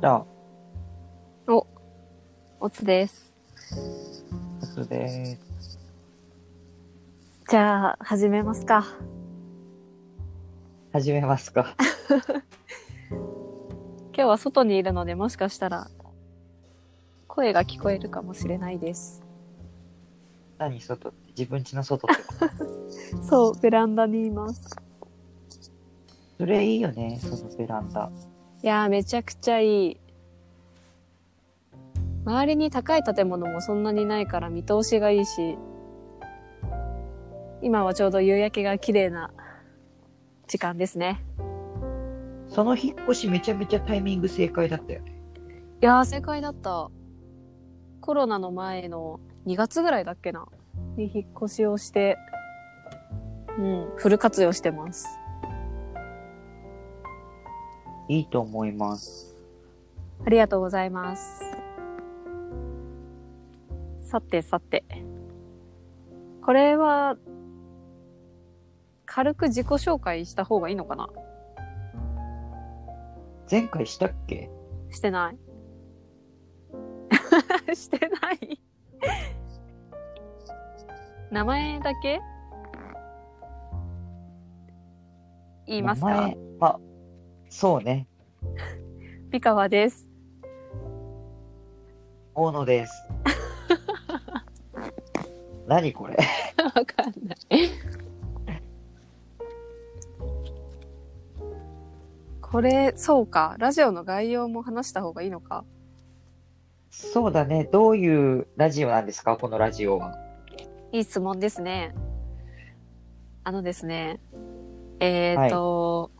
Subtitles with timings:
[0.00, 0.26] じゃあ、
[2.58, 3.36] おつです。
[4.62, 5.78] おつです。
[7.50, 8.86] じゃあ、始めますか。
[10.94, 11.76] 始めますか。
[13.10, 13.20] 今
[14.14, 15.90] 日は外にいるので、もしかしたら、
[17.28, 19.22] 声が聞こえるかもしれないです。
[20.56, 21.10] 何外？
[21.10, 22.32] って自分家の外ってこ
[23.18, 23.20] と？
[23.28, 24.66] そう、ベランダにいます。
[26.38, 28.10] それいいよね、そのベランダ。
[28.62, 30.00] いやー、めちゃくちゃいい。
[32.26, 35.56] 周りに高い建物もそんなにないから見通しがいいし、
[37.62, 39.30] 今はちょうど夕焼けが綺麗な
[40.46, 41.24] 時間ですね。
[42.48, 45.14] その引っ越しめちゃめちゃタイミング正解だったよね。
[45.82, 46.90] いやー、正解だった。
[48.02, 50.46] コロナの前の2月ぐらいだっけな？
[50.96, 52.18] に引っ越しをして、
[53.56, 55.19] うん、フル活用してます。
[58.10, 59.36] いいと思います。
[60.26, 61.44] ありがとうございます。
[63.98, 64.84] さてさて。
[66.42, 67.16] これは、
[69.06, 71.08] 軽く自己紹介した方がいいのかな？
[73.48, 74.50] 前回したっけ？
[74.90, 75.38] してない。
[77.76, 78.60] してない。
[81.30, 82.20] 名前だけ？
[85.66, 86.08] 言いますか？
[86.08, 86.36] 名前？
[86.60, 86.80] あ、
[87.50, 88.06] そうね。
[89.30, 90.08] 美川です。
[92.34, 92.92] 大野です。
[95.66, 96.16] 何これ？
[96.64, 97.70] わかんない。
[102.40, 103.56] これ、そうか。
[103.58, 105.64] ラジオの概要も話した方がいいのか。
[106.88, 107.64] そうだね。
[107.64, 109.36] どういうラジオなんですか？
[109.36, 110.16] このラジオは。
[110.92, 111.94] いい質問ですね。
[113.42, 114.20] あのですね。
[115.00, 116.10] えっ、と、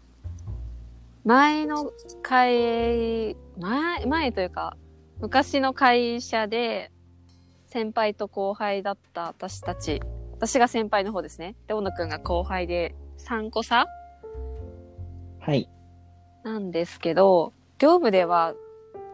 [1.25, 4.77] 前の会、前、前というか、
[5.21, 6.91] 昔の会社で、
[7.67, 10.01] 先輩と後輩だった私たち、
[10.33, 11.57] 私が先輩の方ですね。
[11.67, 13.87] で、小野くんが後輩で、3個差
[15.41, 15.69] はい。
[16.43, 18.55] なんですけど、業務では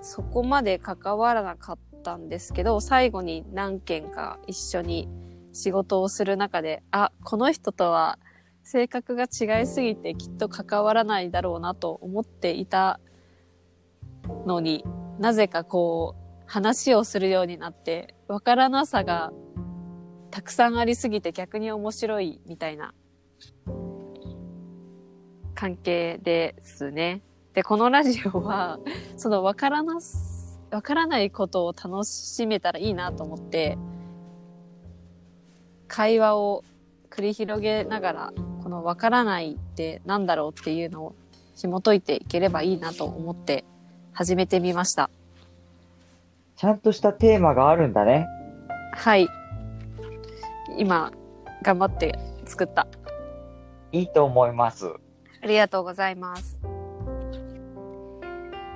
[0.00, 5.08] そこまで関わらなかったんですけど、最後に何件か一緒に
[5.52, 8.20] 仕事をする中で、あ、この人とは
[8.68, 12.98] 性格が違いすぎてきっと関わらないだろうなと思っていた
[14.44, 14.84] のに
[15.20, 19.32] なぜかこう話をするようになって、わからなさが
[20.32, 22.92] たくさんありすぎて逆に面白いみたいな
[25.54, 27.22] 関係ですね。
[27.54, 28.80] で、このラジオは、
[29.16, 33.78] そのわからなす、わからないことを楽しめたらいいなと思って、
[35.86, 36.64] 会話を
[37.10, 41.14] 繰り広げながら、このわからないってなんだろうっていうのを
[41.54, 43.64] 紐解いていければいいなと思って
[44.12, 45.10] 始めてみました。
[46.56, 48.26] ちゃんとしたテーマがあるんだね。
[48.94, 49.28] はい。
[50.78, 51.12] 今、
[51.62, 52.86] 頑張って作った。
[53.92, 54.86] いいと思います。
[55.42, 56.60] ありがとうございます。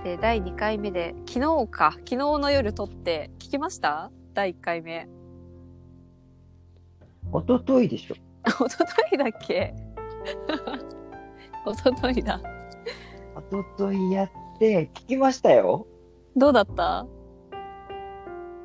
[0.05, 4.11] で、第2回目で、昨日か、昨日の夜撮って、聞きました？
[4.35, 5.09] 第1回目。
[7.33, 8.15] おとといでしょ。
[8.61, 9.75] おとといだっけ？
[11.65, 12.41] おとといだ。
[13.37, 15.87] おとといやって、聞きましたよ。
[16.37, 17.07] どうだった？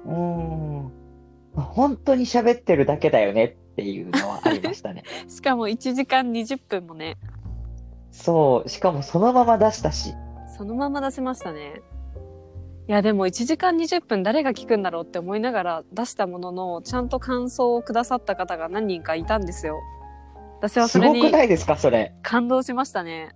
[0.06, 0.92] うーん。
[1.56, 5.04] 本当に喋ってるだけだよねっていうのはありましたね。
[5.28, 7.18] しかも1時間20分もね、
[8.12, 8.70] そう。
[8.70, 10.14] しかもそのまま出したし。
[10.58, 11.82] そのまま出しましたね。
[12.88, 19.80] いや、でも1時間20分誰が聞くんだろうって思いながら出したものの、ちゃんと感想をくださった方が何人かいたんですよ。
[20.60, 22.14] 私はすごくないですかそれ。
[22.22, 23.36] 感動しましたね。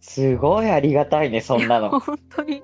[0.00, 1.98] すごいありがたいね、そんなの。
[1.98, 2.62] 本当に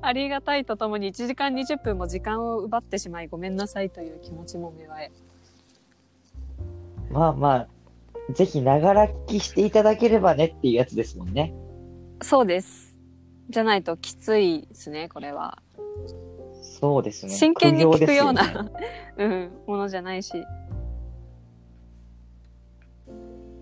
[0.00, 5.12] ありがたいとともに1時間20分も時間を奪ってしまいごめんなさいという気持ちも芽生え。
[7.10, 7.68] まあまあ、
[8.32, 11.52] ぜひながら聞きしていただければねっていうやつですもんね。
[12.22, 12.85] そうです。
[13.48, 15.58] じゃないときついですね、これは。
[16.62, 17.32] そうですね。
[17.32, 18.74] 真剣に聞くような、苦行です
[19.18, 20.36] うん、ものじゃないし。
[20.36, 20.42] い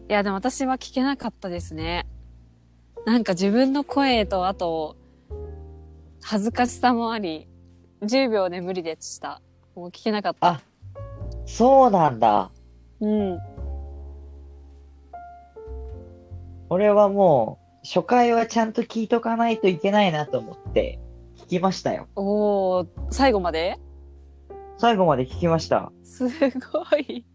[0.08, 2.06] や、でも私は聞けなかったですね。
[3.06, 4.96] なんか自分の声と、あと、
[6.22, 7.46] 恥ずかしさもあり、
[8.02, 9.40] 10秒で無理でした。
[9.74, 10.48] もう聞けなかった。
[10.48, 10.60] あ
[11.46, 12.50] そうなんだ。
[13.00, 13.38] うん。
[16.70, 20.98] 俺はもう、初回はちゃんと聞いとかないといけないなと思って、
[21.36, 22.08] 聞きましたよ。
[22.16, 23.78] おー、最後まで？
[24.78, 25.92] 最後まで聞きました。
[26.02, 26.30] すご
[26.96, 27.26] い。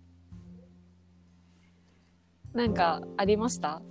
[2.53, 3.83] なんか、ありました？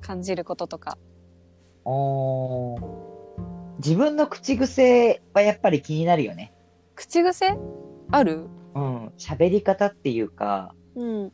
[0.00, 0.96] 感じることとか。
[1.84, 3.00] おー
[3.78, 6.52] 自分の口癖はやっぱり気になるよね。
[6.94, 7.58] 口癖？
[8.12, 8.46] ある？
[8.74, 9.06] うん。
[9.18, 11.32] 喋り方っていうか、うん。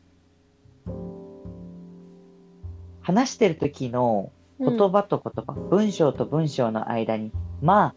[3.01, 7.31] 話してる時の言葉と言葉、文章と文章の間に、
[7.61, 7.95] まあ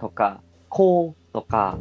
[0.00, 1.78] とか、こうとか、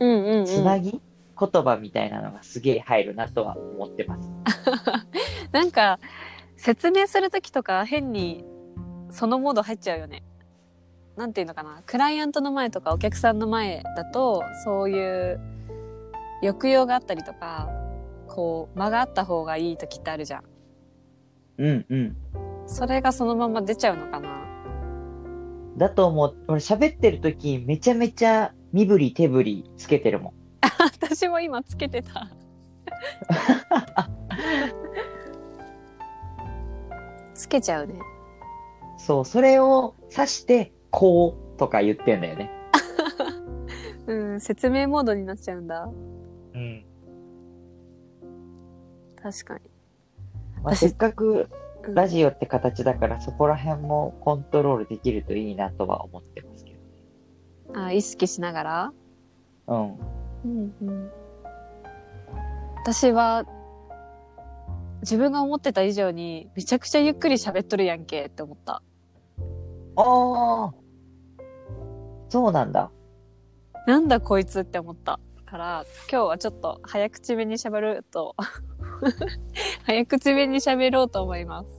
[0.00, 0.44] うんうんうん。
[0.46, 1.00] つなぎ、
[1.38, 4.30] 言葉みたいなのがすげえ入るなとは思ってます。
[5.52, 5.98] なんか、
[6.56, 8.44] 説明するときとか変に
[9.10, 10.22] そのモード入っちゃうよね。
[11.16, 11.82] なんていうのかな。
[11.86, 15.40] クライアントの前とかお客さんの前だと、そういう
[16.42, 17.68] 抑揚があったりとか、
[18.28, 20.42] こう、間があった方がいいときってあるじゃん。
[21.58, 22.16] うんうん。
[22.68, 24.46] それがそのまま出ちゃうのかな？
[25.78, 26.36] だと思う。
[26.48, 30.34] 俺喋ってる時めちゃめちゃ身振り手振りつけてるもん。
[31.00, 32.28] 私も今つけてた。
[37.34, 37.94] つけちゃうね。
[38.98, 42.50] そう、それを指して、こうとか言ってんだよね。
[44.06, 45.88] うん、説明モードになっちゃうんだ。
[46.54, 46.84] うん。
[49.22, 49.60] 確かに。
[50.62, 51.48] まあ、私せっかくうん
[51.94, 57.80] ラジオって形だから、そこら辺もコントロールできるといいなとは思ってますけど。
[57.80, 58.92] あ意識しながら？
[59.66, 59.94] うん。
[60.44, 61.10] うんうん。
[62.82, 63.44] 私は、
[65.00, 68.82] 自分が思ってた以上に、めちゃくちゃゆっくり喋っとるやんけって思った。
[69.96, 70.74] ああ
[72.28, 72.90] そうなんだ。
[73.86, 75.18] なんだこいつって思った。
[75.48, 78.36] から、今日はちょっと早口めに喋ると、
[79.84, 81.77] 早口めに喋ろうと思います。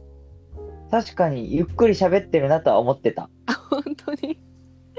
[0.91, 3.29] 確かに、ゆっくり喋ってるなとは思ってた。
[3.69, 4.39] 本当に？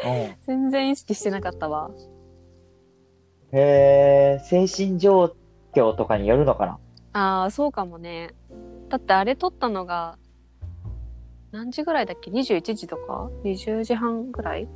[0.05, 0.35] うん。
[0.43, 1.91] 全然意識してなかったわ。
[3.53, 5.35] へえ、精神状
[5.75, 6.79] 況とかによるのかな？
[7.13, 8.31] ああ、そうかもね。
[8.89, 10.17] だってあれ撮ったのが、
[11.51, 14.69] 何時ぐらいだっけ ?21 時とか ?20 時半ぐらい？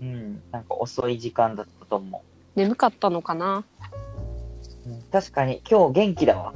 [0.00, 0.42] うん。
[0.52, 2.22] なんか遅い時間だったと思
[2.54, 3.64] 眠かったのかな？
[4.86, 4.90] う。
[4.90, 6.54] うん、確かに、今日元気だわ。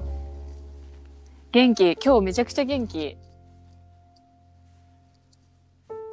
[1.57, 1.97] 元気。
[2.05, 3.17] 今日めちゃくちゃ元気。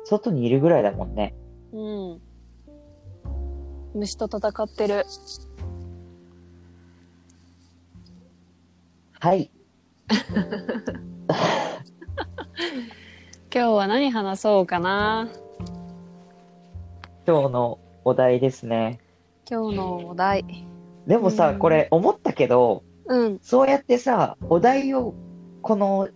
[0.06, 1.36] 外にいるぐらいだもんね。
[1.74, 2.22] うん。
[3.94, 5.04] 虫と戦ってる。
[9.20, 9.52] はい。
[13.54, 15.28] 今日は何話そうかな
[17.28, 19.02] 今日のお題ですね。
[19.52, 20.46] 今日のお題。
[21.06, 23.40] でもさ、うんこれ思ったけど、うん。
[23.42, 25.14] そうやってさ、お題を、
[25.64, 26.10] この、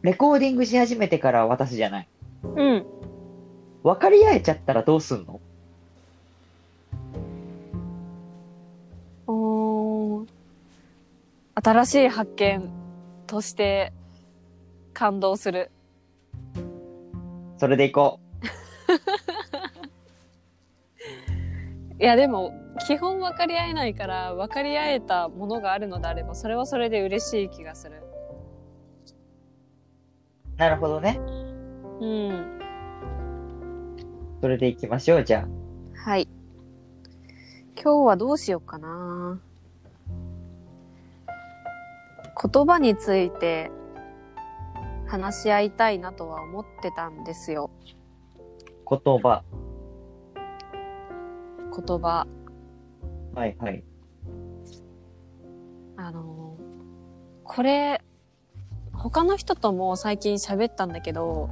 [0.00, 2.08] レコーディングし始めてから渡すじゃない。
[2.42, 2.86] うん。
[3.82, 5.38] 分かり合えちゃったらどうすんの？
[9.26, 10.26] おー
[11.62, 12.70] 新しい発見
[13.26, 13.92] として
[14.94, 15.70] 感動する。
[17.58, 18.18] それでいこ
[22.00, 22.54] いやでも、
[22.86, 28.02] 基本分かり合えないから、分かり合えたものがあるのであれば、それはそれで嬉しい気がする。
[30.56, 30.58] う。
[30.58, 31.20] なるほどね。
[32.00, 32.60] うん。
[34.40, 35.46] それでいきましょう、じゃ
[35.94, 36.28] はい。
[37.82, 39.40] 今日はどうしようかな。
[42.52, 43.70] 言葉について
[45.06, 47.70] 話し合いたいなとは思ってたんですよ。
[48.90, 49.00] あ。
[49.04, 49.42] 言葉。
[51.76, 52.26] 言葉。
[53.34, 53.84] はいはい。
[55.96, 56.56] あの
[57.44, 58.02] これ、
[58.98, 61.48] 他の人とも最近喋ったんだけど、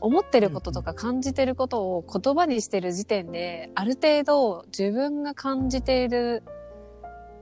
[0.00, 6.42] 思ってることとか感じてることを言葉にしてる時点で、ある程度自分が感じている、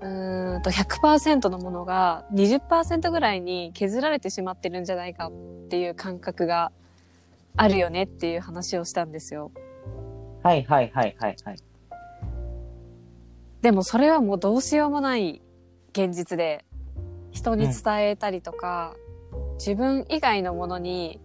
[0.01, 5.33] うーんと100%のものが20%ぐらいに削られてしまってるんじゃないかっ
[5.69, 6.73] ていう感覚が
[7.57, 9.51] あるよねっていう話をしたんですよ。
[10.43, 11.57] はいはいはいはいはい。
[13.63, 15.43] でもそれはもうどうしようもない
[15.91, 16.66] 現実で、
[17.37, 18.97] 人に伝えたりとか、
[19.59, 21.21] 自分以外のものに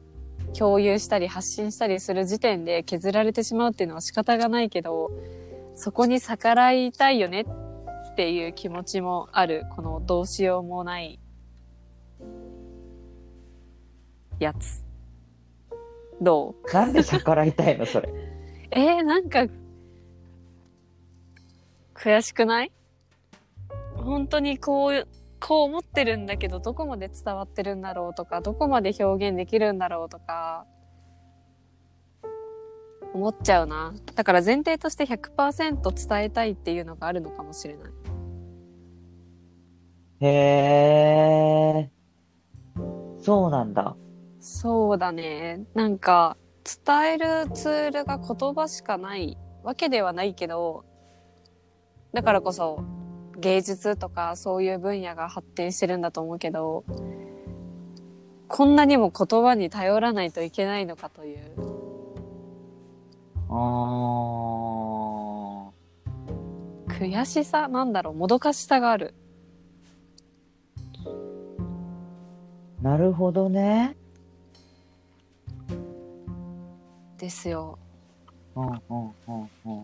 [0.58, 5.10] 共有したり発信したりする時点で削られてしまうっていうのは仕方がないけど、
[5.76, 7.46] そこに逆らいたいよね
[8.12, 11.18] っていう気持ちもある、このどうしようもない
[14.40, 14.84] やつ。
[16.22, 16.74] どう？
[16.74, 18.10] なんで逆らいたいの、それ？
[18.72, 19.46] えー、なんか、
[21.96, 22.72] 悔しくない？
[23.96, 25.08] 本当にこう、
[25.42, 30.66] こう思ってるんだけど、どこまで伝わってるんだろうとか、どこまで表現できるんだろうとか、
[33.14, 33.94] 思っちゃうな。
[34.16, 37.92] だから前提として100%伝えたいっていうのがあるのかもしれない。
[40.22, 40.28] へ
[41.80, 41.92] え。
[43.20, 43.98] そうなんだ。
[44.40, 45.66] そうだね。
[45.74, 50.86] なんか、伝えるツールが言葉しかないわけではないけど、
[52.14, 52.84] だからこそ
[53.42, 56.86] 芸術とかそういう分野が発展してるんだと思うけど、
[58.48, 61.40] こんなにも言葉に頼らないといけないのかという。
[63.50, 67.00] あー。
[67.00, 68.14] 悔しさなんだろう？
[68.14, 69.16] もどかしさがある。
[72.82, 73.96] なるほどね。
[77.18, 77.78] ですよ。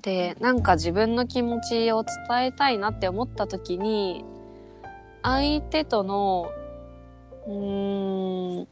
[0.02, 4.26] で、なんか自分の気持ちを伝えたいなって思った時に、
[5.24, 6.50] 相手との、
[7.48, 8.68] うーん、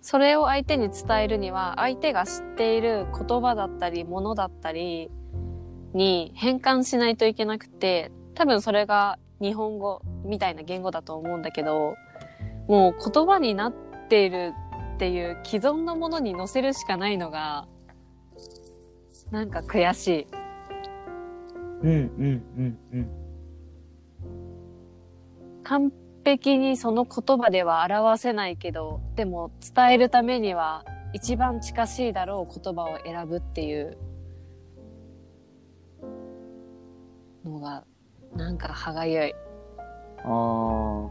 [0.00, 5.10] それを相手に伝えるには、相手が知っている言葉だったり、ものだったり
[5.94, 11.94] に変換しないといけなくて、多分それが日本語みたいな言語だと思うんだけど、
[12.68, 13.72] もう言葉になっ
[14.08, 14.52] ている
[14.94, 17.66] っていう既存のものに乗せるしかないのが、
[19.34, 20.26] なんか悔しい。
[21.82, 23.08] うんうんうんうん。
[25.64, 25.92] 完
[26.24, 33.98] 璧にその言葉では表せないけど、でも伝えるためには一番近しいだろう言葉を選ぶっていう
[37.44, 37.82] のが、
[38.36, 39.34] なんか歯がゆい。
[40.22, 41.08] あー。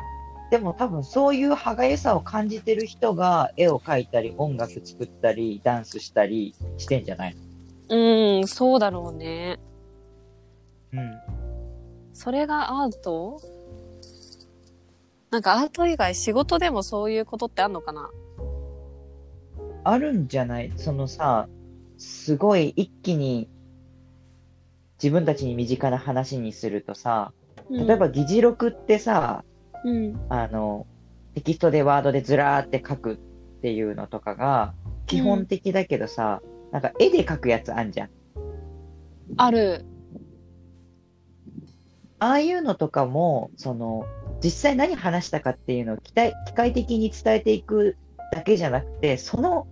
[0.50, 7.36] でも多分そういう歯がゆさを感じてる人が絵を描いたり音楽作ったりダンスしたりしてんじゃない
[7.90, 9.60] うーん、そうだろうね。
[10.94, 11.20] のうん。
[12.14, 13.42] それがアート？
[15.32, 18.10] なんかアート以外仕事でもそういうことってあんのかな？
[19.84, 20.72] あるんじゃない？
[20.78, 21.48] そのさ、
[21.98, 23.50] すごい一気に
[25.02, 27.34] 自分たちに身近な話にするとさ、
[27.70, 29.44] 例えば、議事録ってさ、
[29.84, 30.86] うん、あの、
[31.34, 33.18] テキストでワードでずらーって書くっ
[33.62, 34.74] ていうのとかが
[35.08, 36.42] 基本的だけどさ、
[36.74, 38.10] なんか絵で描くやつあんじゃん。
[39.38, 39.86] ある。
[42.18, 44.06] ああいうのとかも、その、
[44.44, 47.96] 実際何話したかっていうのを機械機械的に伝えていく
[48.32, 49.68] だけじゃなくて、その、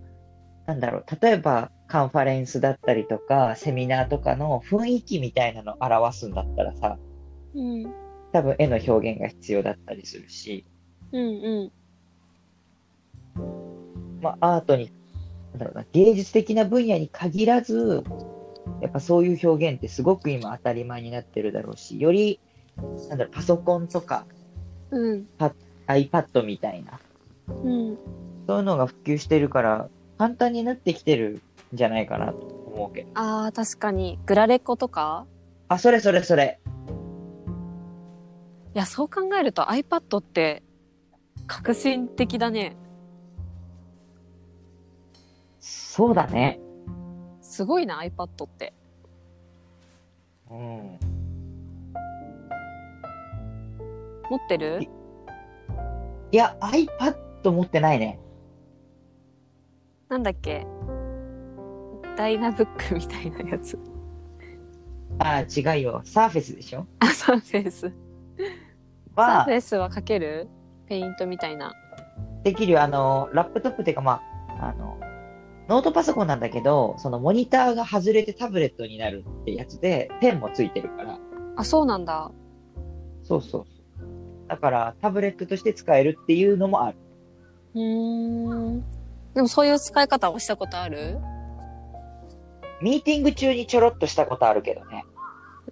[0.66, 6.98] なんだろう、例えばカンファレンスだったりとか、セミナーとかの雰囲気みたいなのを表すんだったらさ、
[7.54, 7.92] うん、
[8.32, 10.64] 多分絵の表現が必要だったりするし、
[11.10, 11.72] うん、う
[13.40, 14.22] ん。
[14.22, 14.92] まあ、アートに、
[15.52, 18.04] なんだろうな、芸術的な分野に限らず、
[18.80, 22.40] やっぱそういう表現ってすごく今当たり前になってるだろうし、より、
[23.08, 24.24] なんだろう、パソコンとか
[24.90, 25.26] うん、
[25.86, 27.00] iPad みたいな、
[27.48, 27.98] うん。
[28.46, 31.40] そういうのが普及してるから、簡単になってきてる
[31.74, 32.38] んじゃないかなと
[32.74, 33.08] 思うけど。
[33.14, 34.18] ああ、確かに。
[34.26, 35.26] グラレコとか？
[35.68, 36.60] あ、それそれそれ。
[38.74, 40.62] いや、そう考えると iPad って
[41.46, 42.76] 革新的だね。
[45.94, 46.58] そうだね。
[47.42, 48.72] すごいな、iPad って。
[50.50, 50.98] うん。
[54.30, 54.80] 持ってる？
[56.30, 58.18] いや、iPad 持ってないね。
[60.08, 60.66] なんだっけ？
[62.16, 63.78] ダイナブックみたいなやつ。
[65.18, 66.00] あ、違うよ。
[66.06, 66.86] サーフェスでしょ？
[67.00, 67.80] あ、サーフェイス。
[67.80, 67.92] サー
[69.14, 70.48] はフ、ェイスは書ける？
[70.86, 71.74] ペイントみたいな。
[72.44, 72.82] できるよ。
[72.82, 74.22] あの、ラップトップっていうか、ま
[74.58, 74.98] あ、あの、
[75.68, 81.18] ノートパソコンなんだけど、そのモニターが外れてタブレットになるってやつで、ペンもついてるから。
[81.56, 82.30] あ、そうなんだ。
[83.22, 83.66] そうそうそう。
[84.48, 86.98] だから、タブレットとして使えるっていうのもある。
[87.74, 88.84] うーん。
[89.34, 91.18] でもそういう使い方をしたことある？
[92.82, 95.04] ミーティング中にちょろっとしたことあるけどね。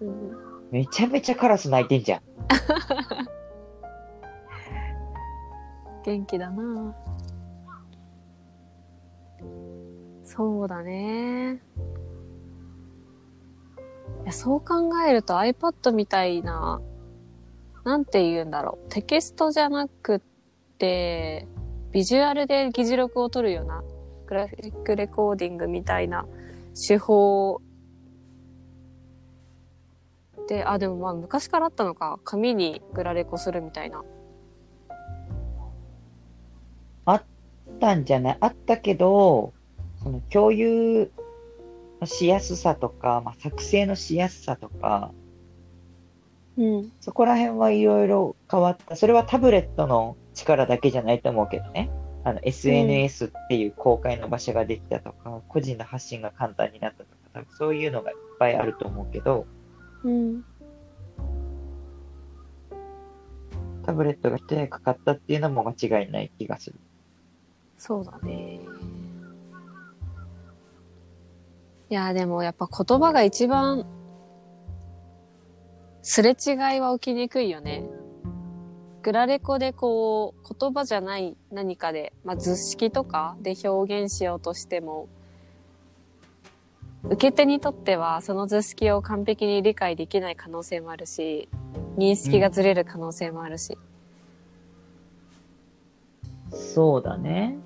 [0.00, 0.32] うん。
[0.70, 2.20] めちゃめちゃカラス鳴いてんじゃん。
[6.04, 6.94] 元気だな
[10.32, 11.54] そうだね。
[14.22, 16.80] いや、そう考えると iPad みたいな、
[17.82, 18.88] なんて言うんだろう。
[18.90, 20.20] テキストじゃなくっ
[20.78, 21.48] て、
[21.90, 23.82] ビジュアルで議事録を取るような、
[24.26, 26.26] グラフィックレコーディングみたいな
[26.74, 27.60] 手法
[30.48, 32.20] で、あ、でもまあ昔からあったのか。
[32.22, 34.04] 紙にグラレコするみたいな。
[37.06, 37.22] あっ
[37.80, 38.38] たんじゃない？
[38.40, 39.52] あったけど、
[40.02, 41.10] その共有
[42.00, 45.12] のしやすさとか、まあ、作成のしやすさとか、
[46.56, 46.92] うん。
[47.00, 48.96] そこら辺はいろいろ変わった。
[48.96, 51.90] それはタブレットの力だけじゃないと思うけどね。
[52.24, 59.46] あの、SNS っていう公開の場所ができたとか、個人の発信が簡単になったとか、多分そういうのがいっぱいあると思うけど、
[60.04, 60.44] うん。
[63.86, 66.76] タブレットが一役買ったっていうのも間違いない気がする。
[67.78, 68.60] そうだね。
[71.90, 73.84] いや、でもやっぱ言葉が一番、
[76.02, 77.84] すれ違いは起きにくいよね。
[79.02, 85.08] グラレコでこう、言葉じゃない何かで、まあ、図式とかで表現しようとしても、
[87.04, 91.48] 受け手にとってはその図式を完璧に理解できない可能性もあるし、
[91.96, 93.76] 認識がずれる可能性もあるし。
[96.52, 97.58] そうだね。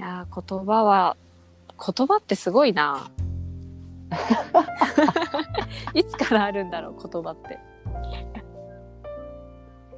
[0.00, 1.18] いやー、言葉は、
[1.78, 3.10] 言葉ってすごいな。
[5.92, 7.58] いつからあるんだろう、言葉って。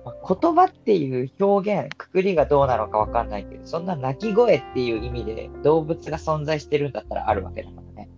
[0.05, 8.11] まあ言葉っていう表現、くくりがどうなのかわかんないけど、そんな鳴き声っていう意味で動物が存在してるんだったらあるわけだからね。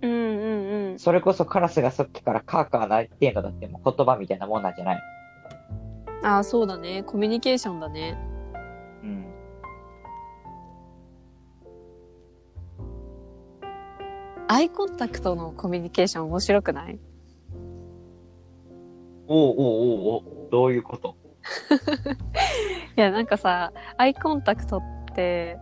[0.00, 0.98] うんうんうん。
[0.98, 5.02] それこそカラスがさっきからカーカー鳴いてんのだってもう言葉みたいなもんなんじゃない
[6.22, 7.02] ああ、そうだね。
[7.02, 8.16] コミュニケーションだね。
[14.48, 16.98] アイコンタクトのコミュニケーション面白くない？
[19.28, 19.66] おうおう
[20.18, 21.16] おうおうどういうこと？
[22.96, 24.82] いや、なんかさ、アイコンタクトっ
[25.14, 25.58] て、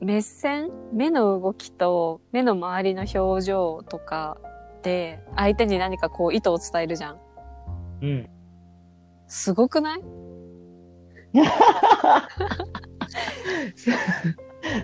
[0.00, 0.70] 目線？
[0.92, 4.38] 目の動きと目の周りの表情とか
[4.82, 7.18] で、相手に何かこう意図を伝えるじゃん。
[8.02, 8.30] うん。
[9.26, 10.02] すごくない？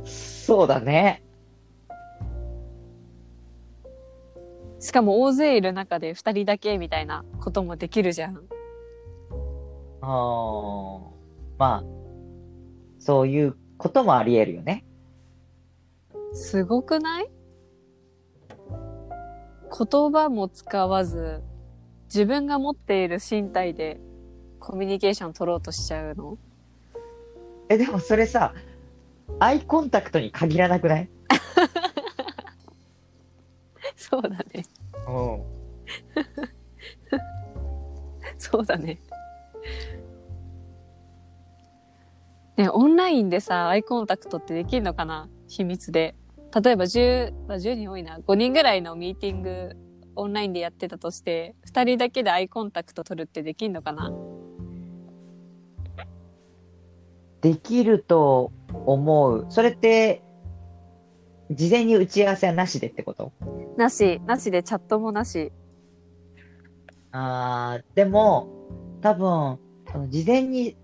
[0.04, 1.22] そうだね。
[4.80, 8.40] しかも大勢いる中で二人だけみたいなこともできるじゃん。
[10.00, 11.00] あー
[11.58, 11.84] まあ、
[12.98, 14.84] そういうこともあり得るよね。
[16.32, 17.28] すごくない？
[19.70, 21.42] 言葉も使わず、
[22.04, 24.00] 自分が持っている身体で
[24.60, 26.38] コミュニケーション取ろうとしちゃうの？
[27.68, 28.54] え、でもそれさ、
[29.40, 31.08] アイコンタクトに限らなくない？
[33.96, 34.64] そうだね。
[35.06, 35.42] うん。
[38.38, 38.98] そうだね。
[42.56, 45.28] ね、オンラインでさ、アイコンタクトってできるのかな？
[45.46, 46.14] 秘密で。
[46.62, 48.18] 例えば10、まあ、10人多いな。
[48.18, 49.76] 5人ぐらいのミーティング、
[50.16, 54.10] オンラインでやってたとして、2人だけでアイコンタクト取るってできるのかな？
[57.40, 59.46] できると思う。
[59.48, 60.22] それって、
[61.50, 63.32] 事前に打ち合わせはなしでってこと？
[63.76, 65.52] なし、なしでチャットもなし。
[67.10, 68.48] あー、でも、
[69.00, 69.58] 多分、
[69.90, 70.76] その事前に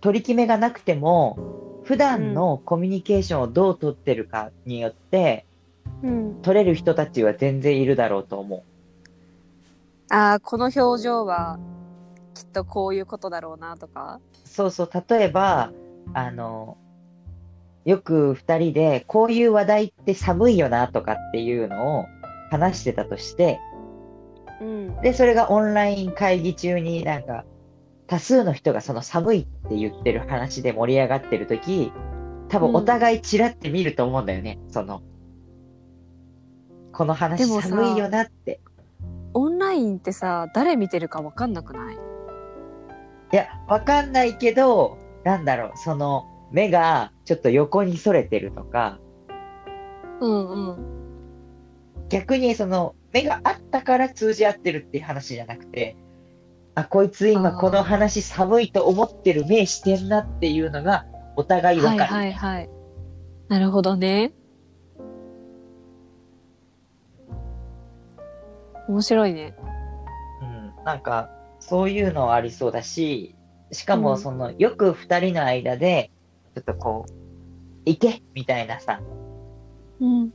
[0.00, 1.38] 取り決めがなくても、
[1.84, 5.46] 普段のコミュニケーションをどう取ってるかによって、
[6.02, 6.42] うん。
[6.42, 8.62] 取れる人たちは全然いるだろうと思う。
[10.10, 11.58] ああ、この表情は、
[12.34, 14.20] きっとこういうことだろうなとか。
[14.44, 15.72] そうそう、例えば、
[16.12, 16.76] あの、
[17.84, 22.06] よく二人で、こういう話題って寒いよなとかっていうのを
[22.50, 23.60] 話してたとして、
[24.60, 25.00] うん。
[25.02, 27.44] で、それがオンライン会議中になんか、
[28.06, 31.92] 多数の人がその寒いって言ってる話で盛り上がってるとき、
[32.48, 35.02] 多分お互いチラって見ると思うんだよね、その、
[36.92, 38.60] この話寒いよなって。
[39.32, 41.94] オンラインってさ、誰見てるかわかんなくない？
[41.94, 41.98] い
[43.36, 48.98] や、わかんないけど、なんだろう、その、目がちょっと横にそれてるとか、
[50.20, 52.08] うんうん。
[52.08, 55.96] 逆にその目があったから通じ合ってるっていう話じゃなくて、
[56.74, 62.12] あ、こいつ今この話寒いと思ってる目してんなっていうのがお互いわかる。
[62.12, 62.70] はいはいはい。
[63.48, 64.32] なるほどね。
[68.88, 69.54] 面白いね。
[70.42, 71.30] うん、なんか、
[71.60, 73.34] そういうのはありそうだし、
[73.72, 76.10] しかうんもその、よく二人の間で、
[76.54, 77.12] ちょっとこう、
[77.84, 79.00] 行けみたいなさ、
[80.00, 80.32] うん。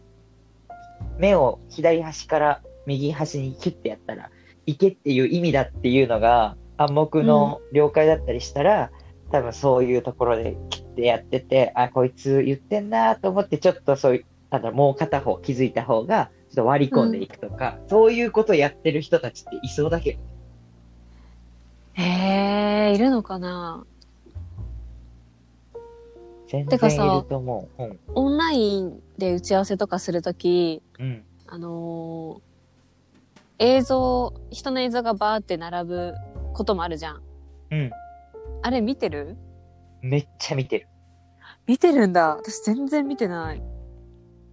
[1.18, 4.30] 目を左端から右端にキュッてやったら、
[4.66, 8.92] 行けっていう意味だっていうのが暗黙の了解だったりしたら、
[9.32, 20.20] 多分そういうところでキュッてやってて、あ、こいつ言ってんなと思って、ちょっとそういう、なんだもう片方気づいた方が、ちょっと割り込んでいくとか、そういうことやってる人たちっていそうだけど、
[21.94, 23.86] へえ、いるのかな？
[26.50, 27.84] 全てかさ然いると思う。
[27.84, 28.00] うん。
[28.16, 31.24] オンラインで打ち合わせとかするとき、うん。
[31.48, 32.50] あのー
[33.62, 36.14] 映像、人の映像がバーって並ぶ
[36.54, 37.22] こともあるじゃん。
[37.72, 37.92] うん。
[38.62, 39.36] あれ見てる？
[40.02, 40.88] めっちゃ見てる。
[41.68, 42.38] 見てるんだ。
[42.38, 43.62] 私全然見てない。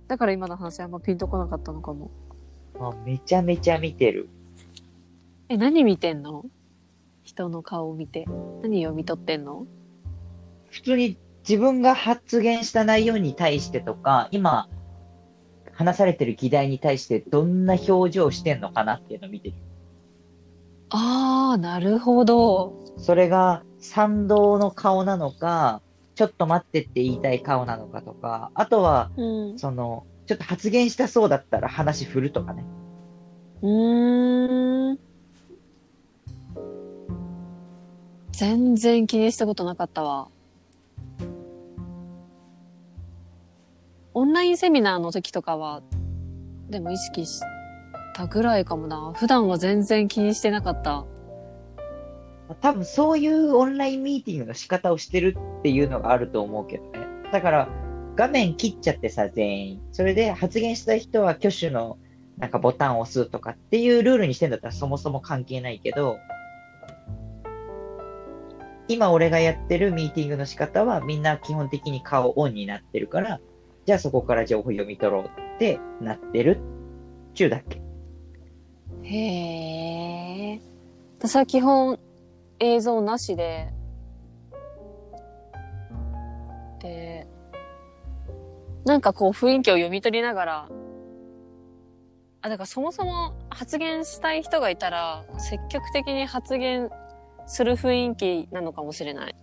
[0.08, 2.10] だから今の話あんまピンとこなかったのかも。
[2.80, 4.28] あめちゃめちゃ見てる。
[5.48, 6.44] え、何見てんの？
[7.22, 8.24] 人の顔を見て。
[8.60, 9.68] 何読み取ってんの？
[10.70, 11.16] 普通に
[11.48, 14.68] 自分が発言した内容に対してとか、今、
[15.72, 19.54] 話されてる議題に対してどんな表情してんのかなっていうのを見てる。
[20.90, 22.74] ああ、なるほど。
[22.96, 25.82] それが賛同の顔なのか、
[26.16, 29.58] ちょっと待ってって言いたい顔なのかとか、あとは、うん。
[29.58, 32.64] その、ちょっと発言したそうだったら話振るとかね。
[33.62, 34.98] うーん。
[38.32, 40.28] 全然気にしたことなかったわ。
[44.18, 45.82] オンラインセミナーの時とかは、
[46.70, 47.38] でも意識し
[48.14, 49.12] たぐらいかもな。
[49.14, 51.04] 普段は全然気にしてなかった。
[52.62, 57.06] 多分そういうオンラインミーティングの仕方をしてるっていうのがあると思うけどね。
[57.30, 57.68] だから、
[58.14, 59.82] 画面切っちゃってさ、全員。
[59.92, 61.98] それで発言した人は挙手の
[62.38, 66.16] なんかボタンを押すとかっていうルールにしてんだったらそもそも関係ないけど、
[68.88, 73.40] 今俺がやってるミーティングの仕方はみんな基本的に顔オンになってるから、
[73.86, 76.58] じゃあそこから情報読み取ろうってなってる
[77.30, 77.80] っちゅうだけ。
[79.04, 80.60] へえ。
[81.18, 81.98] 私は基本
[82.58, 83.72] 映像なしで、
[86.80, 87.28] で、
[88.84, 90.68] なんかこう雰囲気を読み取りながら、
[92.42, 96.90] あ、だからそもそも発言したい人がいたら、積極的に発言
[97.46, 99.34] する雰囲気なのかもしれない。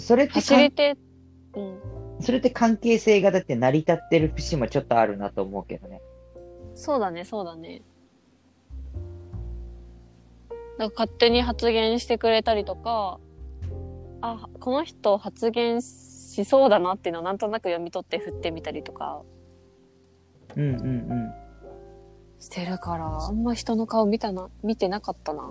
[0.00, 0.96] それって
[1.54, 1.78] うん。
[2.20, 6.00] それって関係性がだって成り立ってる節もちょっとあるなと思うけどね。
[6.74, 7.82] そうだね、そうだね。
[10.78, 13.20] だから勝手に発言してくれたりとか、
[14.22, 19.22] あ、この人発言しそうだなっていうのをなんとなく読み取って振ってみたりとか
[20.56, 21.32] うんうんうん。
[22.38, 25.50] してるから、あんま人の顔見たな、見てなかったな。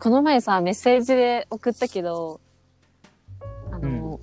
[0.00, 2.40] この前さ、メッセージで送ったけど、
[3.72, 4.20] あの、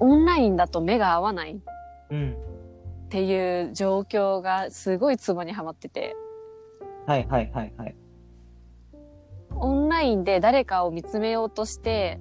[0.00, 1.56] オンラインだと目が合わないっ
[2.10, 2.36] うん。
[3.08, 6.14] ていう状況がすごいツボにはまってて、
[7.06, 7.96] はいはいはいはい。
[9.56, 12.20] オンラインで誰かを見つめようとして、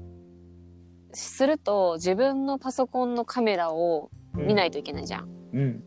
[1.12, 5.30] すると自分のパソコンのカメラを見ないといけないじゃん。
[5.54, 5.84] うん。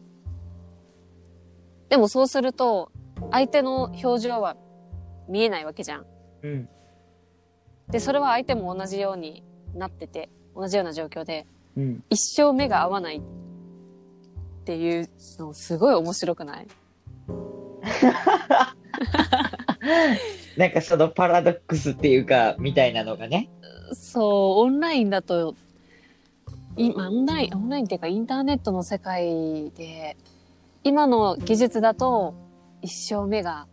[1.89, 2.93] でもそうすると、
[3.33, 4.57] 相手の表情は
[5.29, 6.07] 見えないわけじゃん。
[6.43, 6.69] うん。
[7.91, 9.43] で、それは相手も同じように
[9.75, 12.05] なってて、同じような状況で、うん。
[12.11, 13.21] 一生目が合わないっ
[14.65, 16.67] ていうのすごい面白くない？
[20.57, 23.49] なんかそのパラドックスっていうか、みたいなのがね。
[23.93, 25.55] そう、オンラインだと、
[26.77, 30.17] 今、オンライン、オンラインっていうかインターネットの世界で、
[30.85, 32.35] 今の技術だと
[32.83, 33.67] 一生目が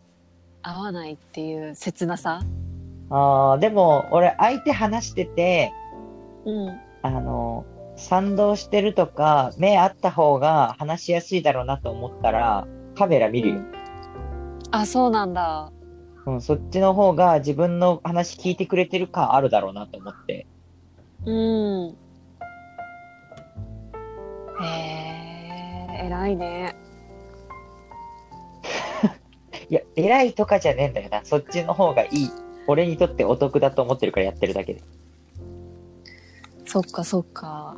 [0.68, 2.42] 合わないっていう切なさ？
[3.08, 5.72] ああ、でも俺相手話してて、
[6.44, 6.80] うん。
[7.02, 13.60] あの、賛同してるとか、目あった方が話しやすいだろうなと思ったら、カメラ見るよ。
[14.72, 15.70] あ、そうなんだ。
[16.26, 20.46] うん、そっちの方が自分の話聞いてくれてる感あるだろうなと思って。
[21.24, 21.96] うん。
[24.60, 24.64] へ
[26.02, 26.74] え、偉いね。
[29.68, 31.24] いや、偉いとかじゃねえんだよな。
[31.24, 32.30] そっちの方がいい。
[32.68, 34.82] 俺にとってお得だと思ってるからやってるだけで。
[36.64, 37.76] そっかそっか。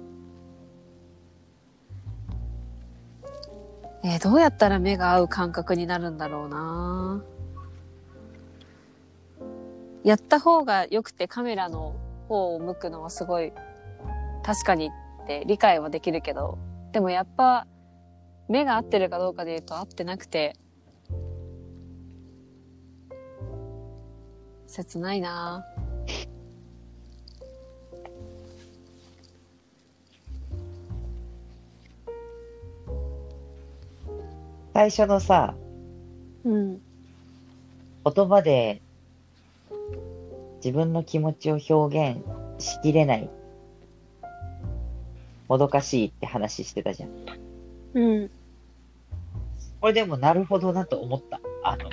[4.05, 7.22] えーどうやったら目が合う感覚になるんだろうな。
[10.05, 11.94] やった方が良くてカメラの
[12.29, 13.53] 方を向くのはすごい
[14.42, 16.59] 確かにって理解はできるけど、
[16.92, 17.66] でもやっぱ
[18.48, 20.57] 目が合ってるかどうかで言うと合ってなくて、
[24.68, 25.64] 切ないな。
[34.74, 35.57] 最初のさ、
[36.44, 36.81] うん。
[38.04, 38.81] 言葉で
[40.64, 42.22] 自分の気持ちを表現
[42.59, 43.31] しきれない。
[45.48, 47.11] もどかしいって話してたじゃん。
[47.94, 48.31] うん。
[49.81, 51.40] これでもなるほどなと思った。
[51.64, 51.90] あの、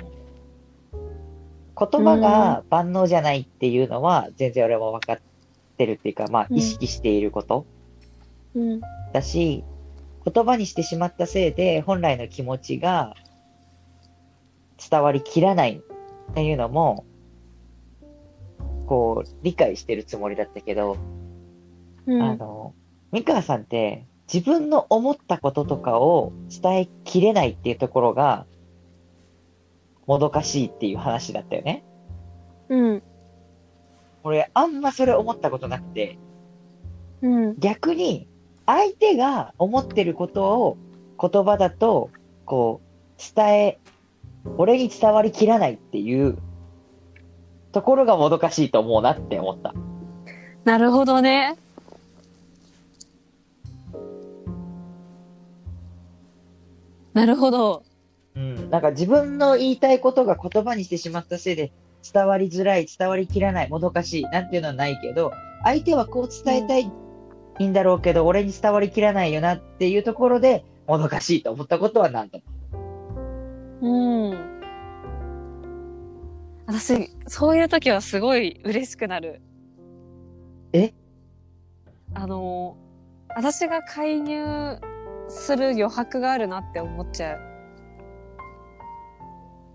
[1.78, 5.18] 言葉が万能じゃないっていうのは全然俺も分かっ
[5.76, 7.66] てるっていうか、まあうん意識していること
[8.54, 8.80] うん。
[9.12, 9.62] だし、
[10.24, 13.14] 言葉にしてしまったせいで本来の気持ちが
[14.90, 15.82] 伝わりきらない
[16.30, 17.04] っていうのも、
[18.86, 20.96] こう、理解してるつもりだったけど、
[22.06, 22.22] うん。
[22.22, 22.74] あの、
[23.12, 28.46] 三川さんって自分の思ったこととかを伝えきれないっていうところが、
[30.06, 31.84] もどかしいっていう話だったよね。
[32.68, 33.02] うん。
[34.24, 36.18] 俺、あんまそれ思ったことなくて、
[37.22, 37.58] うん。
[37.58, 38.28] 逆に、
[38.66, 40.76] 相手が思ってることを
[41.20, 42.10] 言葉だと、
[42.44, 43.78] こう、伝え、
[44.58, 46.38] 俺に伝わりきらないっていう
[47.72, 49.74] ところがもどかしいと思うなって思った。
[50.64, 51.56] なるほどね。
[57.14, 57.85] なるほど。
[58.66, 58.70] うん。
[58.70, 61.72] なんか自分の言いたいことが言葉にしてしまったせいで、
[62.12, 65.32] 伝わりづらい、伝わりきらない、もどかしい、なんていうのはないけど、
[65.64, 66.88] 相手はこう伝えたい
[67.66, 72.44] んだろうけど、俺に伝わりきらないよなっていうところで、もどかしいと思ったことは何度も。
[73.82, 74.60] うん。
[76.66, 79.40] 私、そういう時はすごい嬉しくなる。
[80.72, 80.92] え？
[82.14, 82.76] あの、
[83.34, 84.78] 私が介入
[85.28, 87.55] する余白があるなって思っちゃう。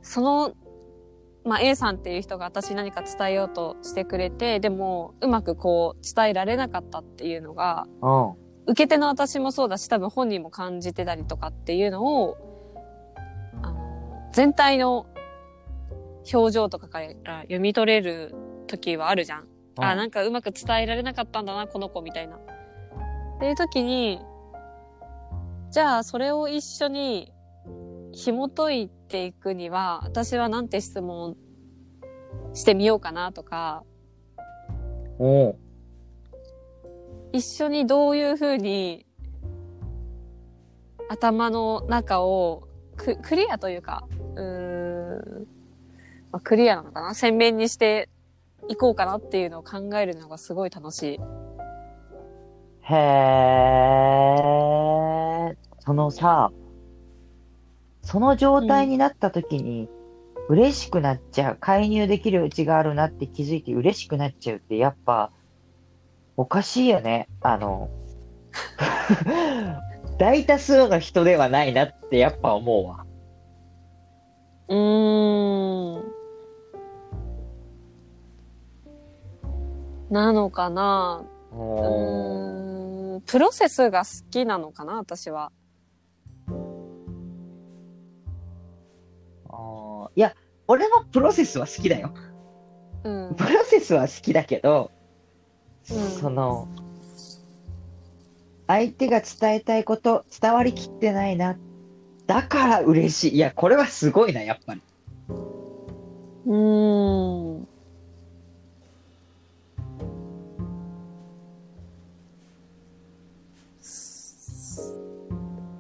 [0.01, 0.53] その、
[1.43, 8.51] まあ、A さんっていう人が私に何か伝えようとしてくれて、でも、うまくこう、伝えられなかったっていうのが、うん。
[8.67, 12.37] 受け手の私もそうだし、多分本人も感じてたりとかっていうのを、
[13.63, 15.07] あの、全体の
[16.31, 18.35] 表情とかから読み取れる
[18.67, 19.47] 時はあるじゃん。
[19.77, 22.35] あ、なんかうまく伝えられなかったんだな、この子みたいな。
[22.35, 22.39] っ
[23.39, 24.21] ていう時に、
[25.71, 27.33] じゃあそれを一緒に
[28.13, 31.37] 紐解いていくには、私はなんて質問
[32.53, 33.83] してみようかなとか、
[35.19, 35.55] おう
[37.31, 39.05] 一緒にどういうふうに
[41.09, 45.47] 頭の中をククリアというか、うーん、
[46.31, 47.13] まあ、クリアなのかな？
[47.13, 48.09] 鮮明にして
[48.67, 51.19] いこうかなっていうのを考えるのがすごい楽しい。
[52.83, 54.31] へえ。
[55.79, 56.51] そのさ、
[58.11, 59.87] その状態になった時に、
[60.49, 61.57] 嬉しくなっちゃう。
[61.61, 65.31] 介入できるうちがあるなって気づいて嬉しくなっちゃうって、やっぱ、
[66.35, 67.29] おかしいよね。
[67.39, 67.89] あの、
[70.19, 73.05] 大多数の人ではないなってやっぱ思うわ。
[74.67, 76.03] うーん。
[80.09, 81.55] なのかなう
[83.19, 83.21] ん。
[83.25, 85.53] プロセスが好きなのかな私は。
[90.15, 90.35] いや、
[90.67, 92.13] 俺もプロセスは好きだよ。
[93.03, 93.35] うん。
[93.35, 94.91] プロセスは好きだけど、
[95.89, 96.67] うんその、
[98.67, 101.57] 相手が伝えたいこと、伝わりきってないな。
[102.27, 103.35] だから嬉しい。
[103.35, 104.81] いや、これはすごいな、やっぱり。
[106.45, 107.67] うーん。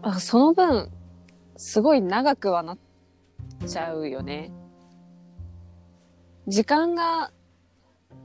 [0.03, 0.89] あその分、
[1.55, 2.77] すごい長くはなっ
[3.67, 4.51] ちゃうよね。
[6.47, 7.31] 時間が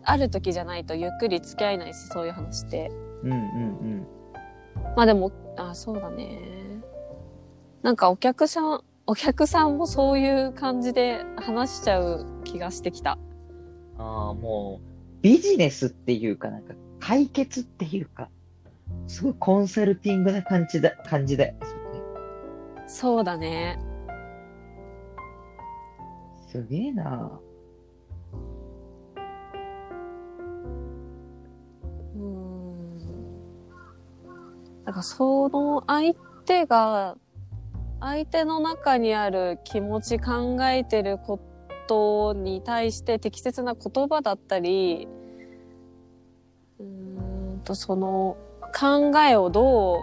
[0.03, 2.91] ある時じゃないとゆっくり付き合えないし、そういう話って。
[3.23, 4.07] うんうん
[4.97, 6.41] まあでも、あ、そうだね。
[7.83, 13.19] なんかお客さん、お客さんもそういう感じで話しちゃう気がしてきた。
[13.99, 14.01] うん。
[14.01, 18.31] ああ、もう、ビジネスっていうかなんか、解決っていうか、
[19.07, 21.59] すごいコンサルティングな感じだ、感じだよね。
[22.87, 23.79] そうだね。
[26.47, 27.41] すげえな。
[32.15, 32.57] うーん。
[34.93, 37.17] かその相手が、
[38.01, 41.41] 相手の中にある気持ち考えてるこ
[41.87, 45.09] とに対して適切な言葉だったり、
[46.79, 48.37] うんとその
[48.79, 50.01] 考えをどう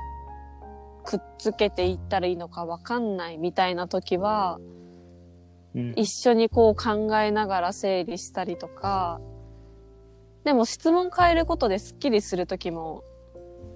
[1.03, 4.82] くっつけていったらいいのかわかんないみたいな時は、うん。
[5.95, 9.19] 一緒にこう考えながら整理したりとか、
[10.43, 13.03] でも質問変えることでスッキリする時も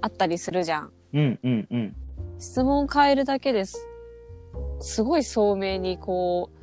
[0.01, 0.91] あったりするじゃん。
[1.13, 1.95] うんうんうん。
[2.39, 3.87] 質問変えるだけです。
[4.79, 6.57] すごい聡明にこう、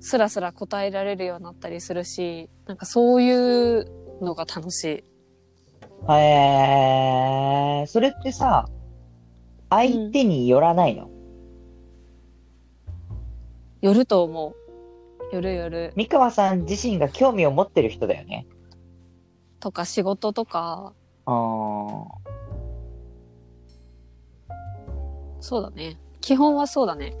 [0.00, 3.90] スラスラ答えられるようになったりするし、なんかそういう
[4.20, 5.04] のが楽しい。
[6.08, 8.68] へえ、それってさ、
[9.70, 11.10] 相手によらないの、
[13.86, 14.54] よると思
[15.30, 15.34] う。
[15.34, 15.92] よるよる。
[15.94, 18.44] 三河さん自身が興味を持ってる人だよね。
[19.60, 20.92] とか仕事とか、
[21.24, 22.04] ああ。
[25.38, 26.00] そうだね。
[26.20, 27.14] 基本はそうだね。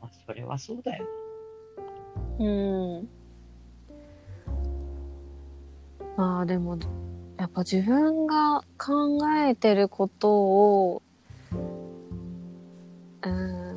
[0.00, 1.04] あそれはそうだよ
[2.38, 2.46] ね。
[2.46, 2.48] う
[3.02, 3.08] ん。
[6.16, 6.78] まあでも、
[7.38, 11.02] やっぱ自分が考えてることを、
[13.22, 13.75] うーん、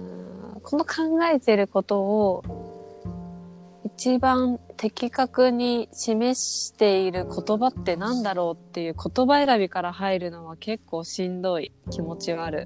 [0.69, 2.43] この考えてることを
[3.83, 12.65] 一番的確に示している言葉ってなんだろうっていう言葉選びから入るのは結構しんどい気持ちはある。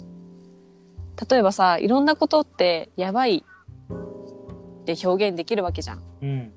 [1.29, 6.03] 例えばさ、いろんなことってやばいって表現できるわけじゃん。
[6.21, 6.51] うん。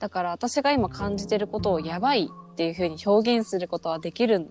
[0.00, 4.50] だから私が今感じてることをやばいっていう風に表現することはできるん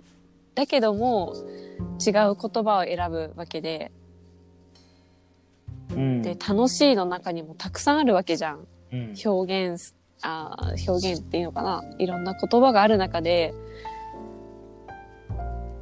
[0.56, 1.34] だけども、
[2.00, 3.92] 違う言葉を選ぶわけで、
[5.96, 6.22] うん。
[6.22, 8.68] で、楽しいの中にもたくさんあるわけじゃん。
[8.92, 9.16] うん。
[9.26, 11.84] 表現す、あー表現っていうのかな。
[11.98, 13.54] いろんな言葉がある中で、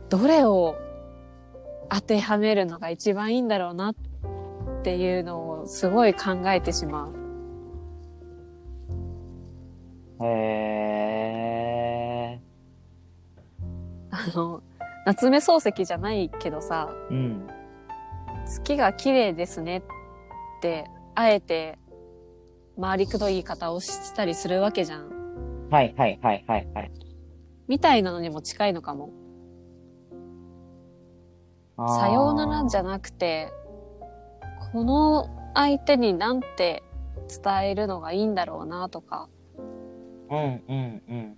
[0.10, 0.76] どれを
[1.90, 3.96] 当てはめるのが一番いいんだろうなっ
[4.84, 7.14] ていうのをすごい考えてしまう。
[10.22, 10.80] へ
[14.12, 14.62] あの、
[15.06, 17.14] 夏目漱石じゃないけどさ、ー。
[17.14, 17.48] うん。
[18.46, 19.82] 月が綺麗ですねっ
[20.60, 21.78] て、あえて、
[22.80, 25.68] 回りくどい言い方をしたりするわけじゃん。
[25.70, 26.92] はいはいはいはいはい。
[27.68, 29.12] みたいなのにも近いのかも。
[31.78, 33.54] さようならじゃなくて、
[34.74, 36.84] この相手になんて
[37.44, 39.30] 伝えるのがいいんだろうなとか、
[40.30, 41.38] うんうんうん。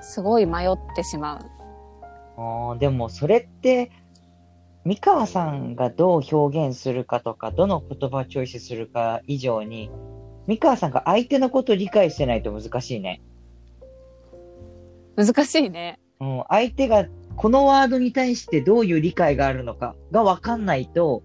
[0.00, 1.40] すごい迷ってしまう。
[2.36, 3.90] あーでもそれって、
[4.84, 9.90] 三河さんがどう表現するかとか、どの言葉をチョイスするか以上に、
[10.48, 13.22] 三河さんが相手のことを理解してないと難しいね。
[15.16, 16.00] 難しいね。
[16.20, 21.22] うん、相手がこのワードに対してどういう理解があるのかが分かんないと、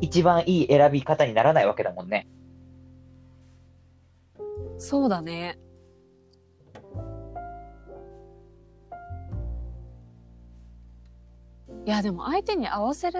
[0.00, 2.28] 一番いい選び方にならないわけだもんね。
[4.78, 5.58] そうだね。
[11.86, 13.18] いや、でも相手に合わせる、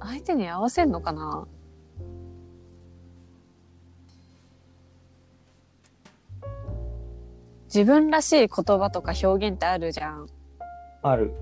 [0.00, 1.46] 相手に合わせんのかな？
[7.66, 10.26] 自分らしい言葉とか表現ってあるじゃん。
[11.02, 11.32] ある。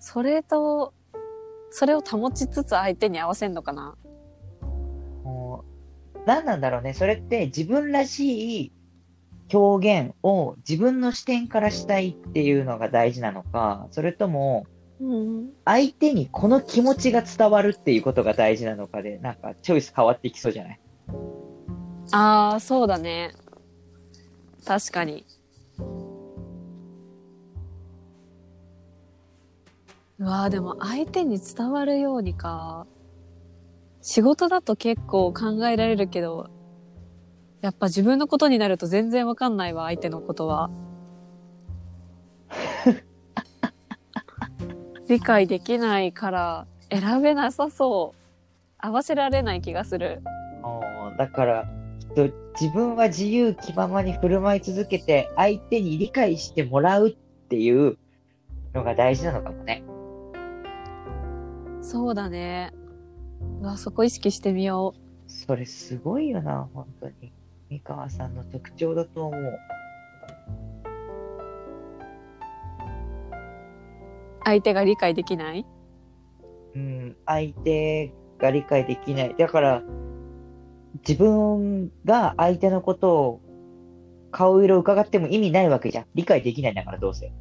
[0.00, 0.94] それと、
[1.70, 3.94] それを保ちつつ相手に合わせんのかな？
[5.22, 5.64] も
[6.14, 6.94] う何なんだろうね。
[6.94, 8.72] それって自分らしい
[9.52, 14.66] 表現を自分の視点からしたいっていうのが大事なのか、それとも
[15.00, 15.50] うん。
[15.64, 20.80] 相手にこの気持ちが伝わるっていうことが大事なのかで、なんかチョイス変わっていきそうじゃない？
[22.12, 23.32] ああ、そうだね。
[24.64, 25.26] 確かに。
[30.18, 32.86] うわーでも相手に伝わるようにか。
[34.02, 36.48] 仕事だと結構考えられるけど、
[37.62, 40.68] やっぱ自分のことになると全然わかんないわ、相手のことは。
[45.08, 48.18] 理解できないから選べなさそう。
[48.78, 50.22] 合わせられない気がする。
[51.16, 51.70] だから、
[52.00, 52.28] きっと
[52.60, 57.16] 自分は自由気ままに振る舞い続けて、相手に理解してもらうっ
[57.48, 57.96] ていう
[58.74, 59.84] のが大事なのかもね。
[61.80, 62.72] そうだね。
[63.60, 65.30] うわ、そこ意識してみよう。
[65.30, 67.32] それすごいよな、本当に。
[67.72, 69.58] 三河さんの特徴だと思う。
[74.44, 75.64] 相手が理解できない？
[76.74, 79.34] うん、相手が理解できない。
[79.38, 79.82] だから、
[81.08, 83.40] 自分が相手のことを
[84.30, 86.04] 顔色を伺っても意味ないわけじゃん。
[86.14, 87.32] 理解できないんだから、どうせ。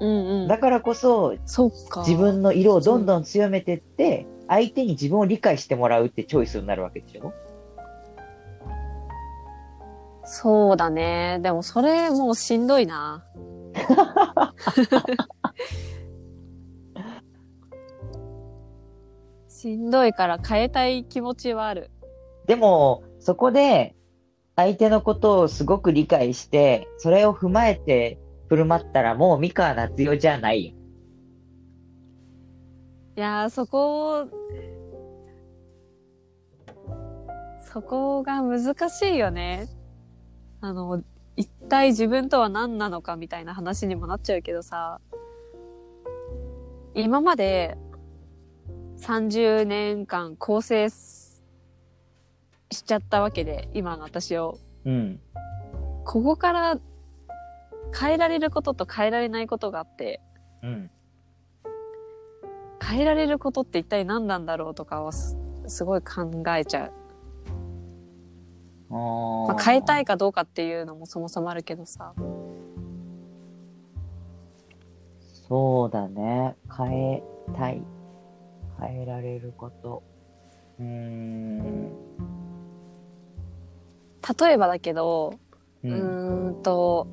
[0.00, 0.48] うんうん。
[0.48, 2.00] だからこそ、そっか。
[2.00, 7.32] 自分の色をどんどん強めてって、相手に自分を理解してもらうってチョイスになるわけでしょ？
[10.24, 11.38] そうだね。
[11.42, 13.24] でもそれもうしんどいな。
[19.48, 21.90] しんどいから変えたい気持ちはある。
[22.46, 23.94] でも、そこで、
[24.56, 30.74] 相手のことをすごく理解して、それを踏まえて振る舞ったら、もう三河夏代じゃないよ。
[33.16, 34.26] いやー、そこを、
[37.72, 39.66] そこが難しいよね。
[40.64, 41.04] あの、
[41.36, 44.98] 一体自分とは何なのかみたいな話にもなっちゃうけどさ、
[46.94, 47.76] 今まで
[48.96, 51.34] 30年間構成し
[52.70, 54.58] ちゃったわけで、今の私を。
[54.86, 55.20] うん。
[56.06, 56.78] ここから
[57.98, 60.22] 変えられることと変えられないことがあって、
[60.62, 60.90] うん。
[62.82, 65.36] 変えられることって一体何なんだろうとかはす
[65.66, 67.03] すごい考えちゃう。
[68.94, 72.14] まあ、変えたいかどうかっていうのもそもそもあるけどさ。
[75.48, 76.56] そうだね。
[76.76, 77.22] 変え
[77.56, 77.82] たい。
[78.80, 80.02] 変えられること。
[80.78, 81.92] うーん。
[84.40, 85.34] 例えばだけど、
[85.82, 85.88] う。
[85.88, 87.06] うんーんと、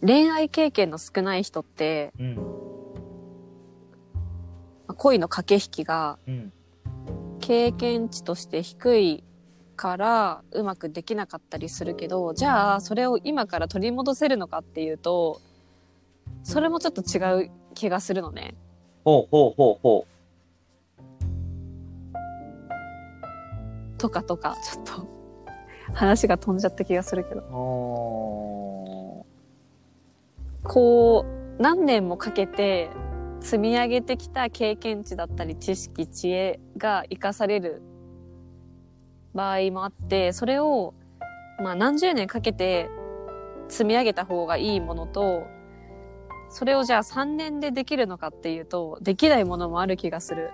[0.00, 2.36] 恋愛経験の少ない人って、うん。
[2.36, 2.42] ま
[4.88, 6.52] あ恋の駆け引きがうん。
[7.40, 9.24] 経験値として低い
[9.76, 15.40] からうまくできなかったりするけど、じゃあそれを今から取り戻せるのかっていうと、
[16.44, 18.54] それもちょっと違う気がするのね。
[19.04, 20.06] ほうほうほうほ
[23.98, 25.06] とかとか、ちょっと
[25.94, 27.42] 話が飛んじゃった気がするけど。
[30.64, 31.24] こ
[31.58, 32.90] う、何年もかけて
[33.40, 37.82] 積み上げてきた経験値だったり知識、知恵が活かされる
[39.34, 40.94] 場合もあって、それを、
[41.62, 42.88] まあ何十年かけて
[43.68, 45.46] 積み上げた方がいいものと、
[46.50, 50.50] それをじゃあ3年でできるのかっていうと、できないものもある気がする。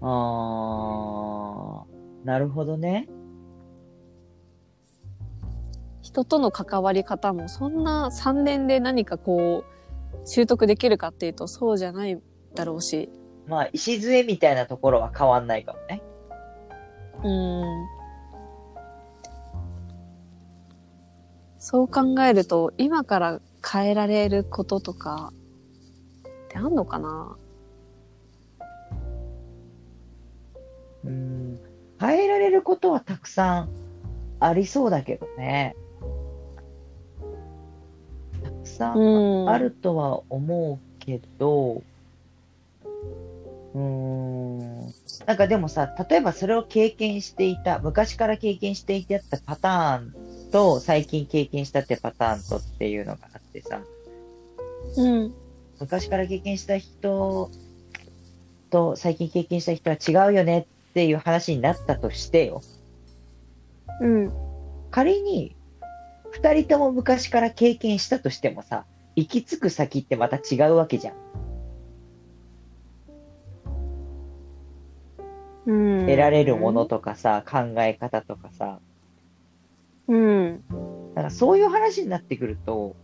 [0.00, 2.26] ーあー。
[2.26, 3.08] なるほどね。
[6.02, 12.20] 人との関わり方もそんな3年で何かこう、習得できるかっていうとそうじゃない
[12.54, 13.10] だろうし。
[13.48, 16.02] まあ、礎みたいなところは変わんないかもね。
[17.24, 17.86] うん。
[21.58, 25.32] そう考えると、今から変えられることとか、
[26.46, 27.36] ってあんのかな？
[31.04, 31.60] うん。
[32.00, 33.68] 変えられることはたくさん
[34.40, 35.74] ありそうだけどね。
[38.42, 39.50] たくさんうん。
[39.50, 44.94] あるとは思うけど、うーん。
[45.26, 53.80] なんかでもさ、例えばそれを経験していた、昔から経験していたパターンと、最近経験したってパターンとっていうのがあってさ、
[54.96, 55.34] うん。
[55.80, 57.50] 昔から経験した人
[58.70, 62.62] と最近経験した人は違うよねっていう話になったとしてよ。
[64.00, 64.32] うん。
[64.90, 65.54] 仮に、
[66.30, 71.14] 二人とも昔から経験したとしてもさ、行き着く先ってまた違うわけじゃん。
[75.68, 78.80] 得られるものとかさ、考え方とかさ、
[80.08, 80.62] うん。
[81.14, 82.96] だからそういう話になってくると、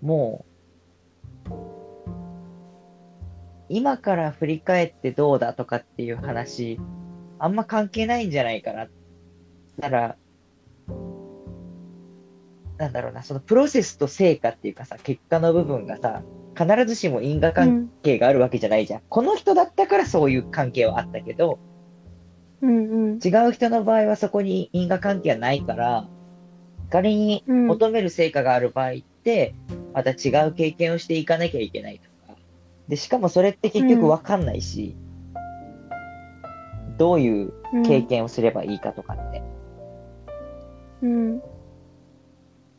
[0.00, 0.44] も
[1.48, 1.50] う、
[3.68, 6.78] 今から振り返ってどうだとかっていう話、
[7.40, 8.86] あんま関係ないんじゃないかな。
[9.80, 10.16] だから、
[12.78, 16.22] なんだろうな、そのプロセスと成果っていうかさ、結果の部分がさ、
[16.54, 19.02] 必ずしも因果関係があるわけじゃないじゃん。
[19.08, 21.58] この人だったからそういう関係はあったけど、
[22.62, 23.12] うん。
[23.12, 23.20] うん。
[23.22, 26.08] 違う人の場合はそこに因果関係はないから、
[26.90, 28.94] 仮にうん求める成果がある場合っ
[29.24, 29.54] て、
[29.92, 32.38] また違う経験をしていかなきゃいけないとか。
[32.88, 34.96] で、しかもそれって結局わかんないし、
[36.96, 37.52] どういう
[37.84, 39.42] 経験をすればいいかとかって。
[41.02, 41.42] うん。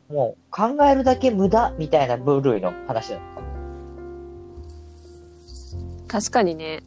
[0.08, 3.35] もう考えるだけ無駄みたいな部類の話なのか。
[6.08, 6.82] 確かにね。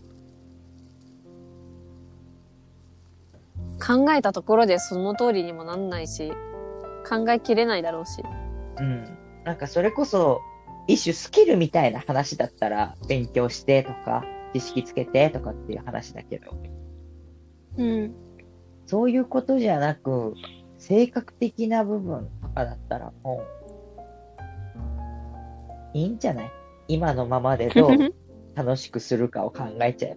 [3.86, 6.32] 考えたところでその通りにもなんないし、
[7.08, 8.22] 考えきれないだろうし。
[8.78, 9.18] うん。
[9.46, 10.42] なんかそれこそ、
[10.88, 16.52] 一種スキルみたいな話だったら、勉強してとか、知識つけてとかっていう話だけど、
[17.78, 18.14] うん。
[18.86, 20.34] そういうことじゃなく、
[20.78, 23.44] 性格的な部分とかだったらも
[25.94, 26.52] う、いいんじゃない？
[26.88, 27.90] 今のままでどう？
[28.60, 30.14] 楽しくするかを考えちゃ。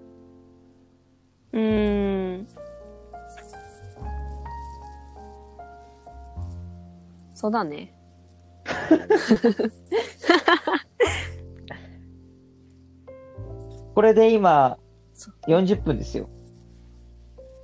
[1.53, 2.47] うーん。
[7.34, 7.95] そうだね。
[13.95, 14.76] これで今
[15.14, 16.28] そう、40分ですよ。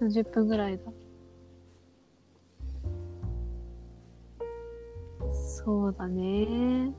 [0.01, 0.85] 40分ぐらいだ。
[5.33, 6.93] そうだね。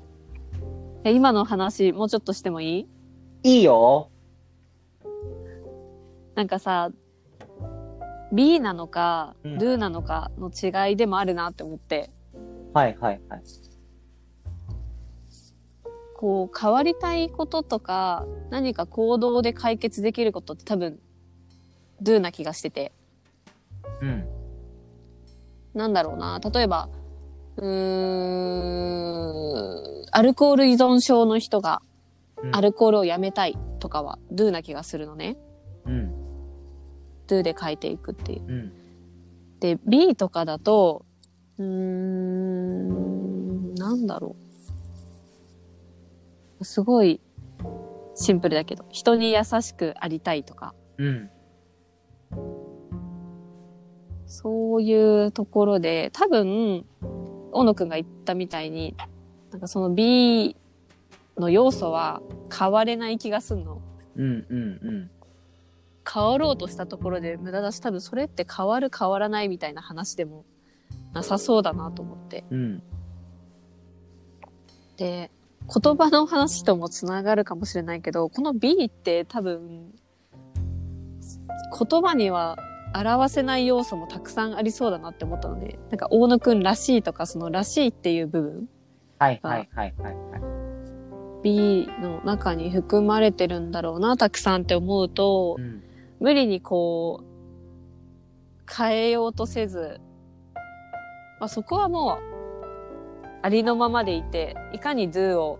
[1.05, 2.98] え今の話、もうちょっとしてもいい？
[3.43, 4.09] いいよ。
[6.35, 6.91] なんかさ、
[8.31, 12.09] B なのか、うん Do なのかの違いでもあるなって思って、
[12.73, 13.43] はいはいはい。
[16.17, 20.99] こう、変わりたいこととか、何か行動で解決できることって多分、
[22.01, 22.91] Do な気がしてて。
[24.01, 24.27] うん。
[25.73, 26.39] なんだろうな。
[26.39, 26.89] 例えば、
[27.55, 27.65] うー
[30.03, 31.88] ん、アルコール依存症の人がうん
[32.51, 35.37] アルコールをやめたいとかは do な気がするのね。
[35.85, 36.13] うん。
[37.27, 38.45] do で書いていくっていう。
[38.47, 38.73] うん。
[39.59, 41.05] で、B とかだと、
[41.57, 44.35] うーん、なんだろ
[46.59, 46.65] う。
[46.65, 47.21] すごい
[48.15, 51.29] シンプルだけど、人に優しくありたいとか、うん。
[54.25, 56.85] そういうところで、多分、
[57.51, 58.95] 大野くんが言ったみたいに、
[59.51, 60.55] なんかその B
[61.39, 62.21] の要素は
[62.57, 63.81] 変われない気がすんの。
[64.15, 64.45] うん。
[64.49, 65.11] うん。
[66.11, 70.45] 変わろうとしたところで無駄だし、多分それって変わる変わらないみたいな話でも
[71.13, 72.45] なさそうだなと思って。
[72.49, 72.83] うん。
[74.97, 75.31] で、
[75.67, 79.93] 言葉の話ともつながるかもしれないけど、この B って多分、
[81.77, 82.57] 言葉には
[82.95, 88.69] 表せない要素もたくさんありそうだなって思ったので、なんか大野くんらしいとか、そのらしいっていう部分、
[89.19, 89.39] はい。
[89.43, 89.69] はい。
[89.73, 89.93] はい。
[89.97, 90.15] はい。
[90.15, 90.58] はい。
[91.43, 95.83] B の中に含まれてるんだろうな、たくさんって思うと、うん。
[96.19, 97.29] 無理にこう、
[98.71, 100.01] 変えようとせず、
[101.39, 102.29] まあ、そこはもう、
[103.41, 105.59] ありのままでいて、いかに do を、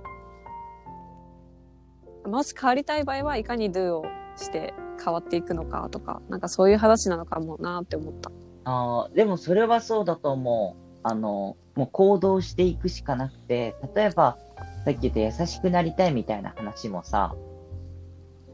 [2.26, 4.04] もし変わりたい場合はいかに do を
[4.36, 4.74] して
[5.04, 8.32] 変わっていくのかとか、なんかそういう話なのかもなって思った。
[8.66, 10.90] ああ、でもそれはそうだと思う。
[11.04, 14.38] あの、もう行動していくしかなくて、例えば、
[14.86, 17.36] さっき言った優しくなりたいみたいな話もさ、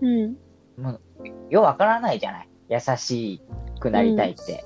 [0.01, 0.35] うん。
[0.77, 1.01] もう、
[1.49, 3.41] ようわからないじゃない優し
[3.79, 4.65] くなりたいって。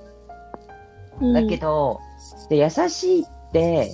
[1.34, 2.00] だけど、
[2.50, 3.92] で優しいって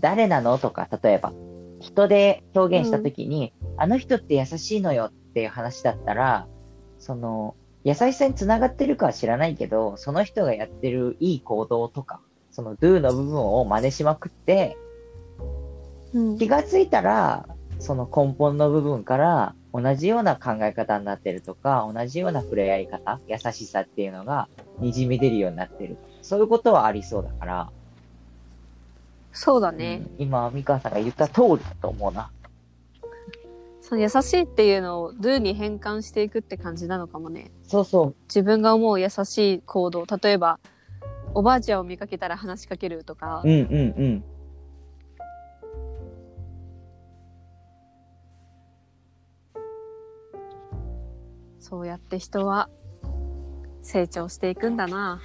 [0.00, 1.32] 誰なのとか、例えば、
[1.80, 6.46] 人で表現したときに、あの人って優しいのよっていう話だったら、
[6.98, 12.20] その、優しさにつながってるかは知らないけど、その人がやってるいい行動とか、
[12.50, 14.76] その do の部分を真似しまくって、
[16.14, 17.46] うん、気がついたら、
[17.78, 24.48] その根本の部分から同じような考え方になってるとか、同じような触れ合い方、優しさっていうのが
[24.80, 25.96] 滲み出るようになってる。
[26.22, 27.70] そういうことはありそうだから、
[29.32, 30.02] そうだね。
[30.18, 32.30] うん今、三河さんが言った通りだと思うな。
[33.80, 37.50] その優しいっていうのを do に変換していくって感じなのかもね。
[37.62, 38.14] そうそう。
[38.24, 40.04] 自分が思う優しい行動。
[40.04, 40.58] 例えば、
[41.34, 43.58] おばあちゃんを見かけたら話しかけるとか、うんうん
[43.96, 44.24] うん。
[51.68, 52.68] そうやって人は
[53.82, 55.20] 成長していくんだな。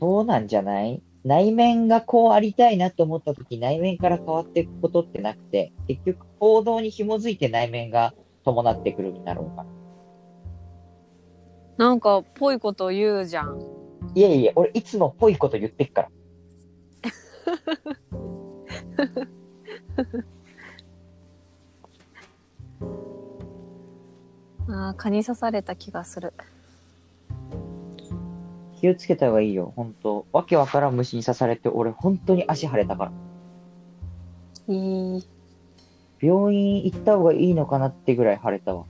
[0.00, 1.02] そうなんじゃない？
[1.24, 9.66] 内面がこうありたいなと思った時、内面から変わっていくことってなくて、結局行動に紐づいて内面が伴ってくるんだろうから。
[11.76, 13.58] なんか、ぽいこと言うじゃん。
[14.14, 16.08] いやいや、俺いつもぽいこと言ってっから。
[24.72, 26.32] ああ、蚊に刺された気がする。
[28.80, 30.26] 気をつけた方がいいよ、ほんと。
[30.32, 33.12] わけわからん虫に刺されて、俺本当に足腫れたから。
[34.68, 35.26] いい。
[36.20, 38.84] 病院行った方がいいのかなってぐらい腫れたわ。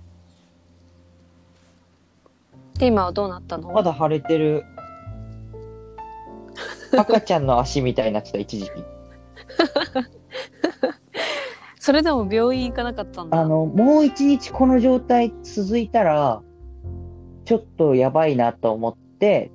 [2.74, 3.72] で、今はどうなったの？
[3.72, 4.64] まだ腫れてる。
[6.96, 8.70] 赤ちゃんの足みたいになってた、一時期。
[11.90, 13.40] それでも病院行かなかったんだ。
[13.40, 16.40] あの、もう一日この状態続いたら、
[17.44, 19.50] ちょっとやばいなと思って、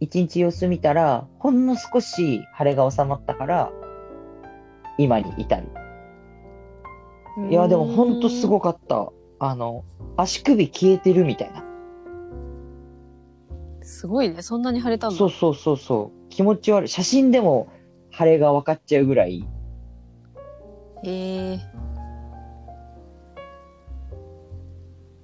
[0.00, 3.72] 一日様子見たら、ほんの少し腫れが収まったから、
[4.98, 5.68] 今に至る。
[7.48, 8.48] いや、でもほんとすい。
[8.48, 9.12] ごかった。
[9.38, 9.84] あの、
[10.16, 11.62] 足首消えてるみたいな。
[13.82, 14.42] すごいね。
[14.42, 15.16] そんなに腫れたんだ。
[15.16, 16.28] そうそうそうそう。
[16.30, 16.88] 気持ち悪い。
[16.88, 17.68] 写真でも
[18.10, 19.46] 腫れが分かっちゃうぐらい。
[21.04, 21.58] へえ。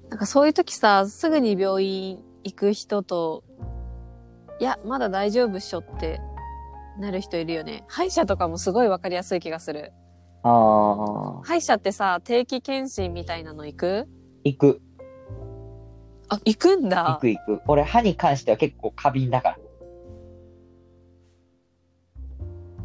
[0.08, 3.44] なんかそういう時さ、すぐに病院行く人と、
[4.60, 6.20] いや、まだ大丈夫っしょって
[6.98, 7.84] なる人いるよね。
[7.88, 9.92] 歯医者とかもすごいわかりやすい気がする。
[10.42, 14.08] あー、歯医者ってさ、定期検診みたいなの行く？
[14.44, 14.80] 行く。
[16.28, 17.18] あ、行くん行だ。
[17.20, 17.60] く行く。
[17.66, 19.58] 俺、歯に関しては結構過敏だから。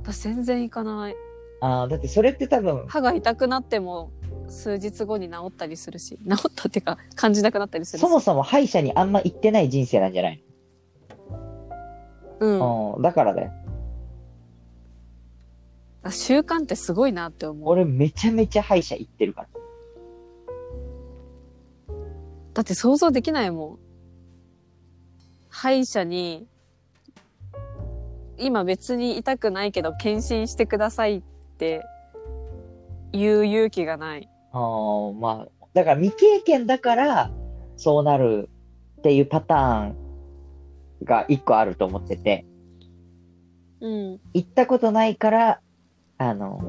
[0.04, 1.16] 私全然行かない。
[1.62, 4.12] あー、だってそれって多分、歯が痛くなっても
[4.50, 8.02] 数日後に治ったりするし、治ったっていうか感じなくなったりするし。
[8.02, 10.44] そもそも歯医者にあんま行ってない人生なんじゃない
[12.40, 12.60] うん。
[12.60, 13.52] のうん、だからだよ。
[16.04, 17.70] あ習慣ってすごいなって思う。
[17.70, 19.48] 俺めちゃめちゃ歯医者行ってるから。
[22.56, 23.80] だって想像できないもん。
[25.50, 26.48] 歯医者に、
[28.38, 31.22] 今別に痛くないけど検診してくださいっ
[31.62, 31.86] て
[33.12, 34.28] 言う勇気がない。
[34.52, 37.32] あー、まあ、だから未経験だから、
[37.78, 38.50] そうなる
[38.98, 39.96] っていうパターン
[41.04, 42.48] が一個あると思ってて、
[43.80, 44.20] うん。
[44.34, 45.62] 行ったことないから、
[46.18, 46.60] あの、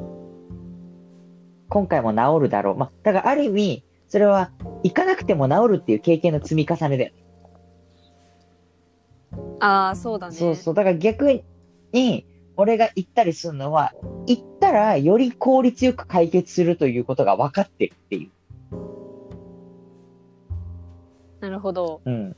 [1.71, 2.77] 今回も治るだろう。
[2.77, 4.51] まあ、だからある意味、それは
[4.83, 7.25] 行かなくても治るっていう経験の積み重ねだよね。
[9.61, 10.35] ああ、そうだね。
[10.35, 10.75] そうそう。
[10.75, 11.43] だから逆
[11.93, 12.27] に、
[12.57, 13.93] 俺が行ったりするのは、
[14.27, 18.31] 行ったらより効率よく解決するということが分かってるっていう。
[21.41, 22.01] なるほど。
[22.05, 22.37] うん。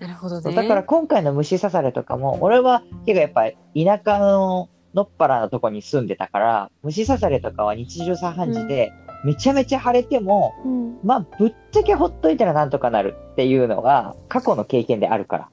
[0.00, 0.54] なるほどね。
[0.54, 8.92] だから今回の虫刺されとかも、俺は結構やっぱ田舎ののっぱらのとこに住んでたから、虫刺されとかは日常茶飯事で、
[9.24, 10.98] めちゃめちゃ腫れても、うん。
[11.04, 15.48] まあ、ぶっちゃけほっといたらなんとかなるっていうのが過去の経験であるから。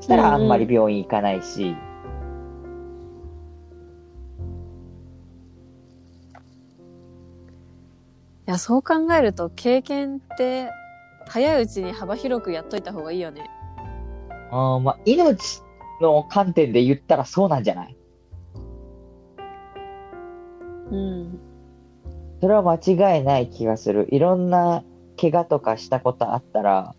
[0.00, 1.74] そしたらあんまり病院行かないし、い
[8.46, 10.70] や、そう考えると経験って
[11.26, 13.50] 早いうちに幅広くやっといた方がいいよね。
[14.52, 15.62] あーまあ、命
[16.00, 17.96] の観点で言ったらそうなんじゃない？
[20.92, 21.40] うん。
[22.46, 24.06] それは間違いない気がする。
[24.12, 24.84] いろんな
[25.20, 26.94] 怪我とかしたことあったら、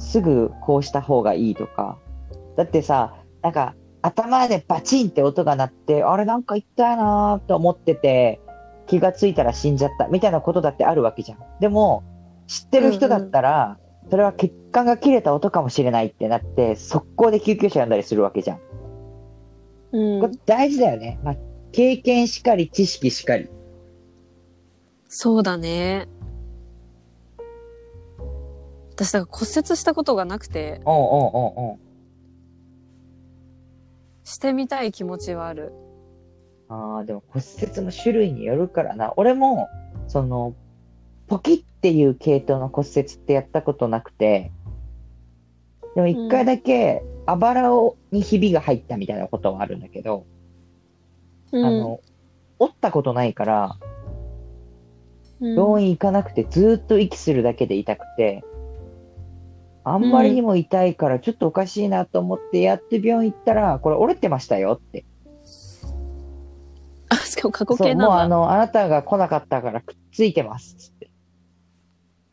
[0.00, 1.98] すぐこうした方がいいとか。
[2.56, 8.40] だってさ、なんか頭でバチンって音が鳴って、あれなんか痛いなーと思ってて、
[8.88, 11.38] 気がついたら死んじゃったみたいなことだってあるわけじゃん。
[11.60, 12.02] でも、
[12.48, 13.78] 知ってる人だったら、
[14.10, 18.58] それは血管が切れた音かもしれないってなって、速攻で救急車呼んだりするわけじゃん。
[19.92, 20.32] うんこれ。
[20.44, 21.20] 大事だよね。
[21.22, 21.36] まあ、
[21.72, 23.48] 経験しかり、知識しかり。
[25.08, 26.08] そうだね。
[28.90, 31.78] 私、だから骨折したことがなくて、おうおうおうおう
[34.24, 35.72] してみたい気持ちはある。
[36.68, 39.12] ああ、でも骨折も種類によるからな。
[39.16, 39.68] 俺も、
[40.06, 40.54] その、
[41.26, 44.52] ポキっていう系統の骨折ってやったことなくて、
[45.94, 50.39] でも一回だけ、あばらをにひびが入ったみたいなことはあるんだけど、うん、
[51.52, 52.00] あの、
[52.58, 53.76] 折ったことないから、
[55.40, 58.44] うん、病院行かなくてずーっと息するだけで痛くて、
[59.84, 65.04] あんまりにも痛いからちょっとおかしいなと思ってやって病院行ったら、これ折れてましたよって。
[67.08, 68.06] あ、しかも過去そう、形なんだ。
[68.08, 71.10] もうあの、あなたが来なかったからくっついてますって。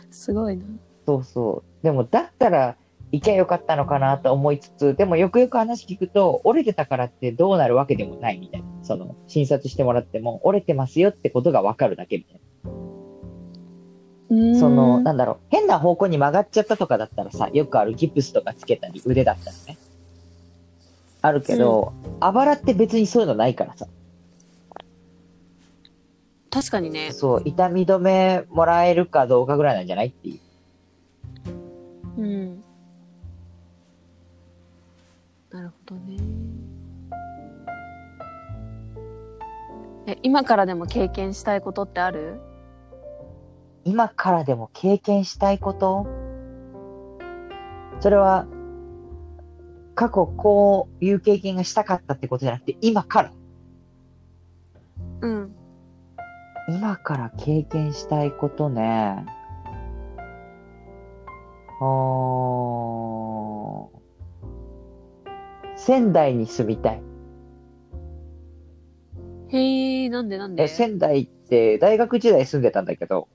[0.10, 0.66] すごいな。
[1.06, 1.84] そうそう。
[1.84, 2.76] でも、だったら、
[3.16, 8.68] 行きゃよかったのかなと思いつつ、でもよくよく話聞くと、折れてたからってどうなるわけでもないみたいな。
[8.84, 12.42] その、診察してもらっても、折れてますよってことがわかるだけみたい
[14.54, 14.60] な。
[14.60, 19.78] その、なんだろう、変な方向に曲がっちゃったとかだったらさ、よくあるギプスとかつけたり、腕だったらね。
[21.22, 23.88] あるけど、あばらって別にそういうのないからさ。
[26.50, 27.14] 確かにね。
[27.14, 30.40] そう、痛み止めもらえるかどうかぐらいなんじゃないってい
[32.18, 32.22] う。
[32.22, 32.65] うん。
[35.56, 36.18] なるほどね。
[40.06, 42.42] え、今からでも経験したいことってある？
[43.86, 46.08] 今からでも経験したいこと？
[48.02, 48.48] それは、
[49.96, 53.32] 過去こういう経験がしたかったってことじゃなくて、今から。
[55.22, 55.56] うん。
[56.68, 59.26] 今から経験したいことね。
[61.80, 63.35] あー
[65.86, 67.02] 仙台に住みたい。
[69.50, 70.64] へえ、なんでなんで？
[70.64, 73.28] え、仙台って大学時代住んでたんだけど、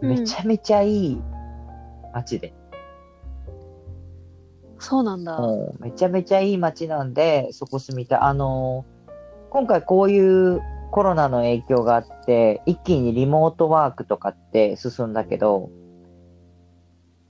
[0.00, 1.20] うんめちゃめちゃいい
[2.14, 2.54] 街で。
[4.78, 5.36] そうなんだ。
[5.40, 8.20] もうめちゃめちゃいい街なんで、そこ住みたい。
[8.20, 8.98] あのー
[9.50, 10.60] 今回こういう
[10.92, 15.70] コロナの影響があって、一気にリモートワークとかって進んだけど、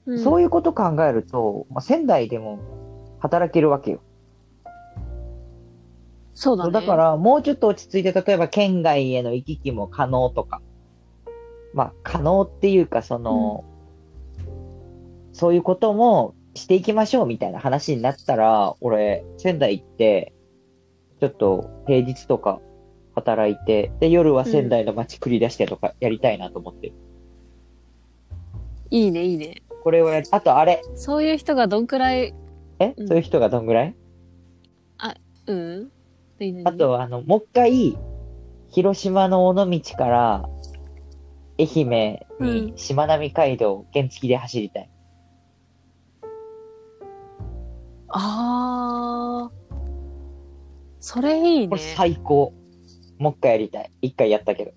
[0.05, 2.59] うんそういうこと考えると、まあ、仙台でも
[3.19, 3.99] 働けるわけよ。
[6.33, 6.71] そうだね。
[6.71, 10.61] だから、もうちょっと落ち着いて、例えば県外への行き来も可能とか、
[11.73, 13.65] まあ、可能っていうか、その、
[15.33, 20.33] そういうこともしていきましょうみたいな話になったら、俺、仙台行って、
[21.19, 22.61] ちょっと平日とか
[23.15, 26.93] 働いて、で、夜は仙台の街繰り出してとかやりたいなと思ってる。
[28.91, 29.61] いいね、いいね。
[29.83, 32.33] これをやり、あとあれ、そういう人がどんくらい、
[32.79, 33.95] え、うんそういう人がどんぐらい？
[35.47, 35.91] うん
[36.63, 37.97] あと、あの、もう一回、
[38.69, 40.49] 広島の尾道から、
[41.59, 44.89] 愛媛にしまなみ海道原付で走りたい。
[48.07, 49.51] ああ。
[51.01, 51.81] それいいねこれ。
[51.81, 52.53] 最高。
[53.17, 53.91] もう一回やりたい。
[54.01, 54.71] 一回やったけど。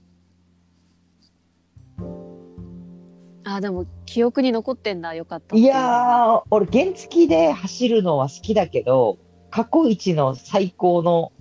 [3.44, 5.14] あーでも記憶に残ってんだ。
[5.14, 9.18] よかったいうやー、俺原付で走るのは好きだけど、
[9.50, 11.32] 過去一の最高の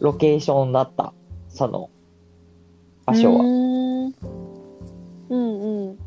[0.00, 1.14] ロケーションだった。
[1.48, 1.90] その、
[3.06, 3.44] 場所は。
[3.44, 4.14] うーん
[5.30, 5.98] うんうん。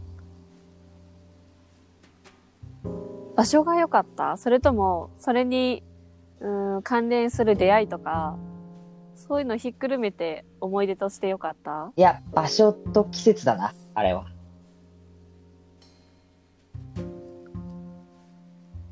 [3.36, 4.36] 場所が良かった？
[4.38, 5.84] それとも、それに、
[6.40, 8.38] うん、関連する出会いとか、
[9.16, 11.92] そういうのひっくるめて思い出として良かった？
[11.96, 14.26] いや、場所と季節だな、あれは。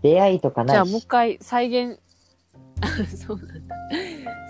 [0.05, 0.71] 出会いとかないし。
[0.73, 1.99] じゃあもう一回再現、
[3.17, 3.75] そうなんだ。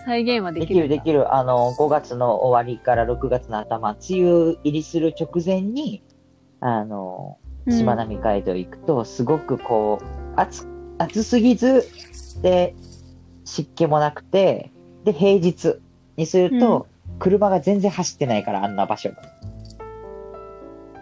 [0.06, 1.34] 再現はでできるできる。
[1.34, 6.04] あの、5月の終わりから6月の頭、梅雨入りする直前に、
[6.60, 7.38] あの、
[7.70, 11.88] しまなみ海道行くと、すごくこう、暑、暑すぎず、
[12.42, 12.76] で、
[13.46, 14.72] 湿気もなくて、
[15.06, 15.80] で、平日
[16.18, 16.88] にすると、
[17.18, 19.10] 車が全然走ってないから、あんな場所。
[19.10, 19.16] うん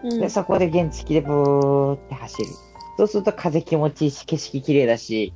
[0.03, 2.49] で、そこで原付でブーって走る。
[2.97, 5.33] そうすると風気持ちいいし、景色綺麗だし、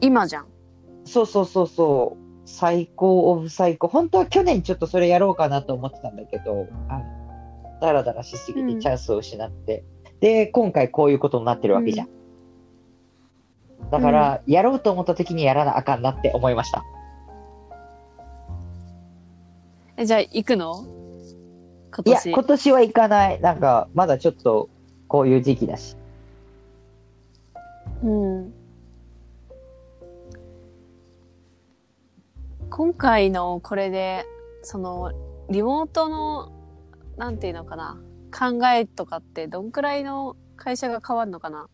[0.00, 0.46] 今じゃん。
[1.04, 2.20] そうそうそうそう。
[2.46, 3.88] 最高オブ最高。
[3.88, 7.02] 本当は去年ちょっとそれやろうかなと思ってたんだけど、あ
[7.80, 9.84] だらだらしすぎうんてチャンスを失って。
[10.20, 12.08] で、今回こういうことになってるわけじゃん。
[13.90, 16.84] だから、やろうと思った時にやらなあかんなって思いました。
[19.96, 20.99] え、じゃあ行くの？
[21.90, 22.32] 今いや、年。
[22.32, 23.40] 今年は行かない。
[23.40, 24.68] なんか、まだちょっと、
[25.08, 25.96] こういう時期だし。
[28.02, 28.52] うん。
[32.70, 34.24] 今回のこれで、
[34.62, 35.12] その、
[35.50, 36.52] リモートの、
[37.16, 41.68] なんていうのかな、考えとかってどんくらいの会社が変わるのかな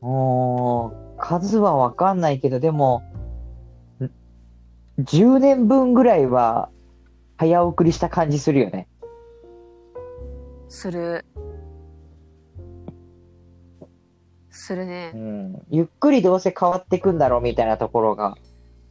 [0.00, 3.02] もう、数はわかんないけど、でも、
[4.00, 4.10] ん
[5.00, 6.70] 10年分ぐらいは、
[7.42, 8.86] 早送りした感じするよね。
[10.68, 11.24] する。
[14.48, 15.18] するねう。
[15.18, 15.62] ん。
[15.68, 18.36] ゆっくりどうせ変わってくんだろうみたいなところが、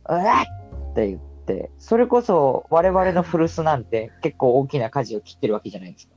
[0.09, 6.15] うわっって言って、それこそ我々の古巣なんて 結構大きな舵を切ってるわけじゃないですか。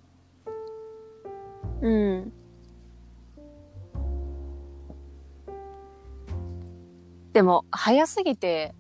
[1.82, 2.32] うん。
[7.32, 8.74] でも、早すぎて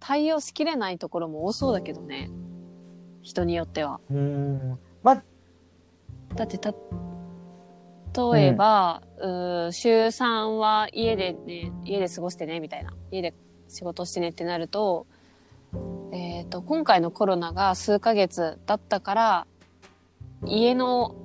[0.00, 2.30] 対応しきれないところも多そうだけどね。
[3.26, 4.00] 人によっては。
[4.08, 4.78] うーん。
[5.02, 5.16] ま、
[6.36, 6.72] だってた、
[8.32, 12.94] 例えば、うー週3は家でね、家で過ごしてね、みたいな。
[13.10, 13.34] 家で
[13.68, 15.08] 仕事してねってなると、
[16.12, 19.46] えっ、と、今回のコロナが数ヶ月だったから、
[20.44, 21.16] 家の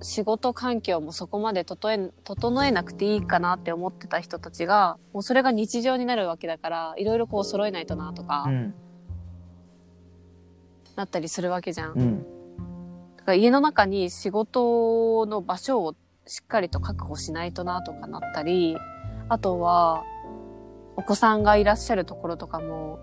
[0.00, 8.74] 仕事環境もそこまで整え、整えなくていいかなって思ってた人たちが、もうそれが日常になるわけだから、いろいろこう揃えないとなとかう、ん。
[10.96, 11.92] なったりするわけじゃん。
[11.92, 12.18] うん。
[13.16, 15.94] だから家の中に仕事の場所を
[16.26, 18.76] しっかりと確保しないとなとかなったり、
[19.28, 20.04] あとは、
[20.96, 22.98] お子さんがいらっしゃるところとかも、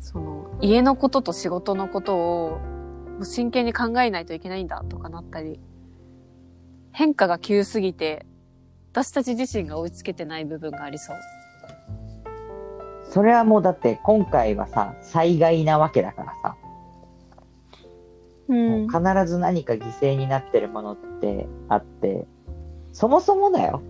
[0.00, 2.60] その、家のことと仕事のことを
[3.22, 5.60] 真剣に考えないといけないんだとかなったり、
[6.92, 8.26] 変化が急すぎて、
[8.92, 11.16] 私たち自身が追いつけてない部分がありそう。
[13.12, 16.56] それはもうだって今回はさ、災害なわけだからさ、
[18.48, 22.26] うん必ず何か犠牲になってるものってあって、
[22.94, 23.82] そもそもだよ。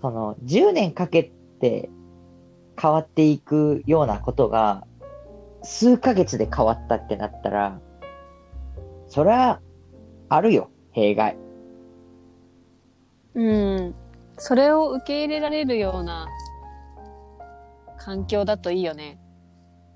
[0.00, 1.90] その、10年かけて
[2.80, 4.86] 変わっていくようなことが、
[5.62, 7.80] 数ヶ月で変わったってなったら、
[9.08, 9.60] そりゃ、
[10.30, 11.36] あるよ、弊害。
[13.34, 13.94] うん。
[14.38, 16.28] それを受け入れられるような
[18.10, 19.20] 環境だといいよね。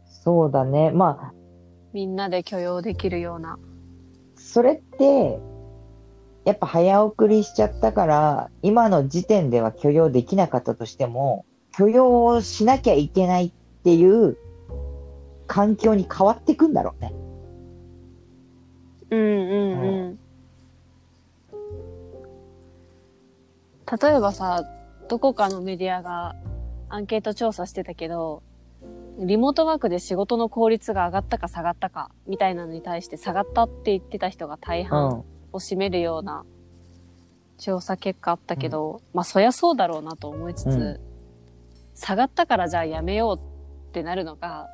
[0.07, 0.93] そうだね。
[0.93, 1.35] まあ、
[1.93, 3.59] みんなで許容できるような。
[4.37, 5.41] それって、
[6.45, 13.53] やっぱ早送りしちゃったから、今の時点では許容できなかったとしても、許容をしなきゃいけないっ
[13.83, 14.37] ていう
[15.49, 17.13] 環境に変わってくんだろうね。
[19.11, 20.19] うんうんうん。
[24.01, 24.63] 例えばさ、
[25.09, 26.37] どこかのメディアが
[26.89, 28.43] アンケート調査してたけど、
[29.19, 35.25] リモートワークで仕事の効率が上がったか下がったかみたいなのに対して下がったって言ってた人が大う半ん。
[35.53, 36.45] を占めるような
[37.59, 41.01] 調査結果あったけど、まあそりゃそうだろうなと思いつつ、うん
[41.95, 44.69] 下がったからじゃあやめようってなるのか、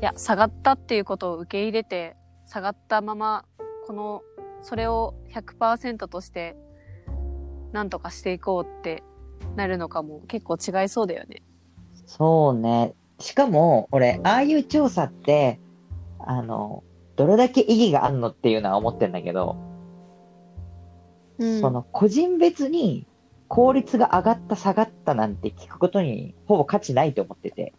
[0.00, 2.14] いや、下がったっていうことを受け入れて、
[2.46, 3.44] 下がったまま、
[3.86, 4.22] この、
[4.60, 6.56] それを100%として、
[7.72, 9.02] なんとかしていこうって
[9.56, 11.42] なるのかも結構違いそうだよね。
[12.08, 12.94] そうね。
[13.20, 15.60] しかも、俺、ああいう調査って、
[16.18, 16.82] あの、
[17.16, 19.56] どれだけ意義があんのっていうのは思ってんだけど、
[21.38, 23.06] うんその個人別に
[23.46, 27.74] 効率が上がった下がったなんて聞くことにほぼ価値ないと思ってて、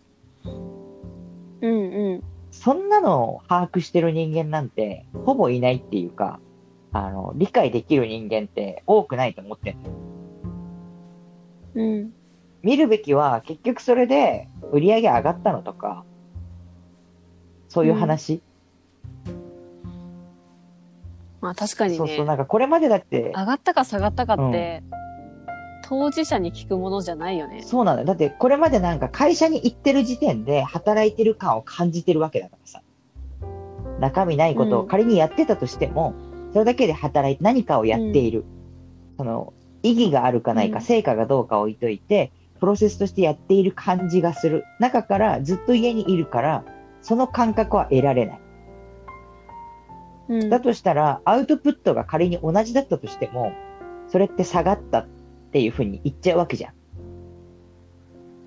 [0.46, 2.24] うんうん。
[2.52, 6.40] そんなのを把握してる人間なんてほぼいないっていうか、
[6.92, 9.96] あの、理解できる人間って多くないと思ってんのよ
[11.76, 12.14] うん。
[12.64, 16.04] 見るべきは結局それで売り上げ上がったのとか、
[17.68, 18.42] そういう話。
[21.42, 21.98] まあ確かにね。
[21.98, 24.84] そうそう、なんかこれまでだって、上がったか下がったかって、
[25.84, 27.64] 当事者に聞くものじゃないよね。
[27.64, 28.06] そうなのよ。
[28.06, 32.82] だってこれまでなんか会社に行ってる時点で働いてる感を感じてるわけだからさ。
[34.00, 36.14] 中身ないことを仮にやってたとしても、
[36.54, 38.46] それだけで働いて何かをやっている。
[39.18, 39.54] その、
[39.84, 44.66] 意義があるかないか、うん成果がどうか置いといて、プロセスとしてやっている感じがする。
[44.80, 46.64] 中からずっと家にいるから、
[47.02, 48.42] その感覚は得られない。
[50.30, 50.50] うん。
[50.50, 53.52] だとしたら、アウトプットが仮に同じだったとしても、
[54.08, 55.08] それって下がったっ
[55.52, 56.74] ていうふうに言っちゃうわけじゃん。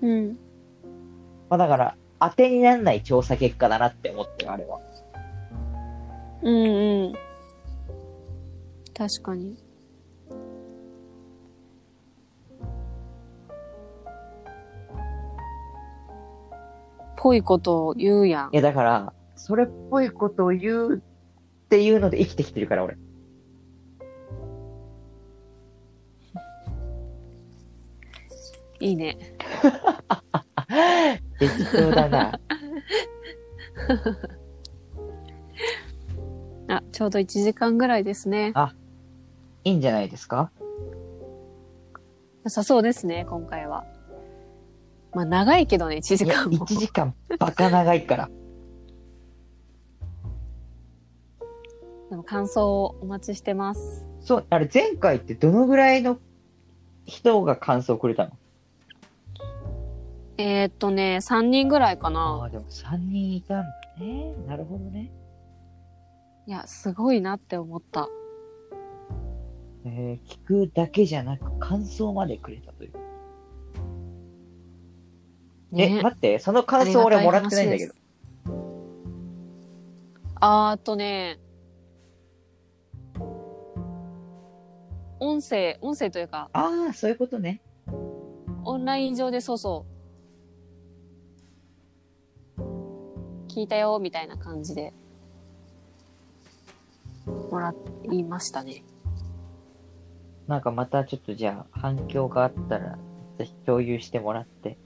[0.01, 0.37] うん。
[1.49, 4.79] まあ、だから、当てにならない調査結果だなって思ってる、あれは。
[6.41, 7.13] うんうん。
[8.93, 9.57] 確かに。
[17.23, 18.57] ぽいことを言うやんい。
[18.57, 22.97] や、だから、それっぽいことを言うっていうので生きてきてるから、俺。
[28.79, 29.17] いいね。
[31.39, 32.39] 適当だな。
[36.75, 38.53] あ、ちょうど1時間ぐらいですね。
[39.63, 40.51] いいんじゃないですか？
[42.43, 43.85] 良さそうですね、今回は。
[45.13, 46.77] まあ長いけどね、1時間も1。
[46.77, 48.29] 時間バカ長いから。
[52.09, 54.09] でも感想をお待ちしてます。
[54.21, 56.17] そう、あれ前回ってどのぐらいの
[57.05, 58.31] 人が感想をくれたの？
[60.37, 62.43] えー、っとね、3人ぐらいかあな。
[62.45, 64.33] あ、でも3人いたんだね。
[64.47, 65.11] なるほどね。
[66.47, 68.09] いや、すごいなって思った。
[69.85, 72.93] えー、聞くだけじゃなく感想までくれたという。
[75.75, 76.01] え、ね。
[76.01, 77.93] 待って、その感想俺もらってないんだけど。
[80.35, 81.39] あーあとね、
[85.19, 87.61] 音声、音声というか、ああ、そういうことね。
[88.65, 89.85] オンライン上でそうそ
[92.57, 92.61] う、
[93.47, 94.93] 聞いたよ、みたいな感じで、
[97.25, 97.73] もら
[98.11, 98.83] いましたね。
[100.47, 102.97] なんかまたちょっとじゃあ反響があったら、
[103.37, 104.77] ぜひ共有してもらって。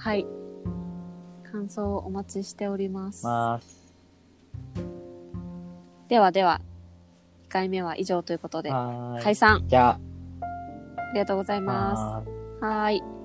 [0.00, 0.26] はい。
[1.52, 3.26] 感想をお待ちしております。
[3.26, 4.80] まあ、
[6.08, 6.62] ではでは、
[7.48, 9.22] 2回目は以上ということで、はーい。
[9.24, 10.00] 解散じゃあ
[11.12, 12.64] りがとうございあ、ます。
[12.64, 13.19] はーい。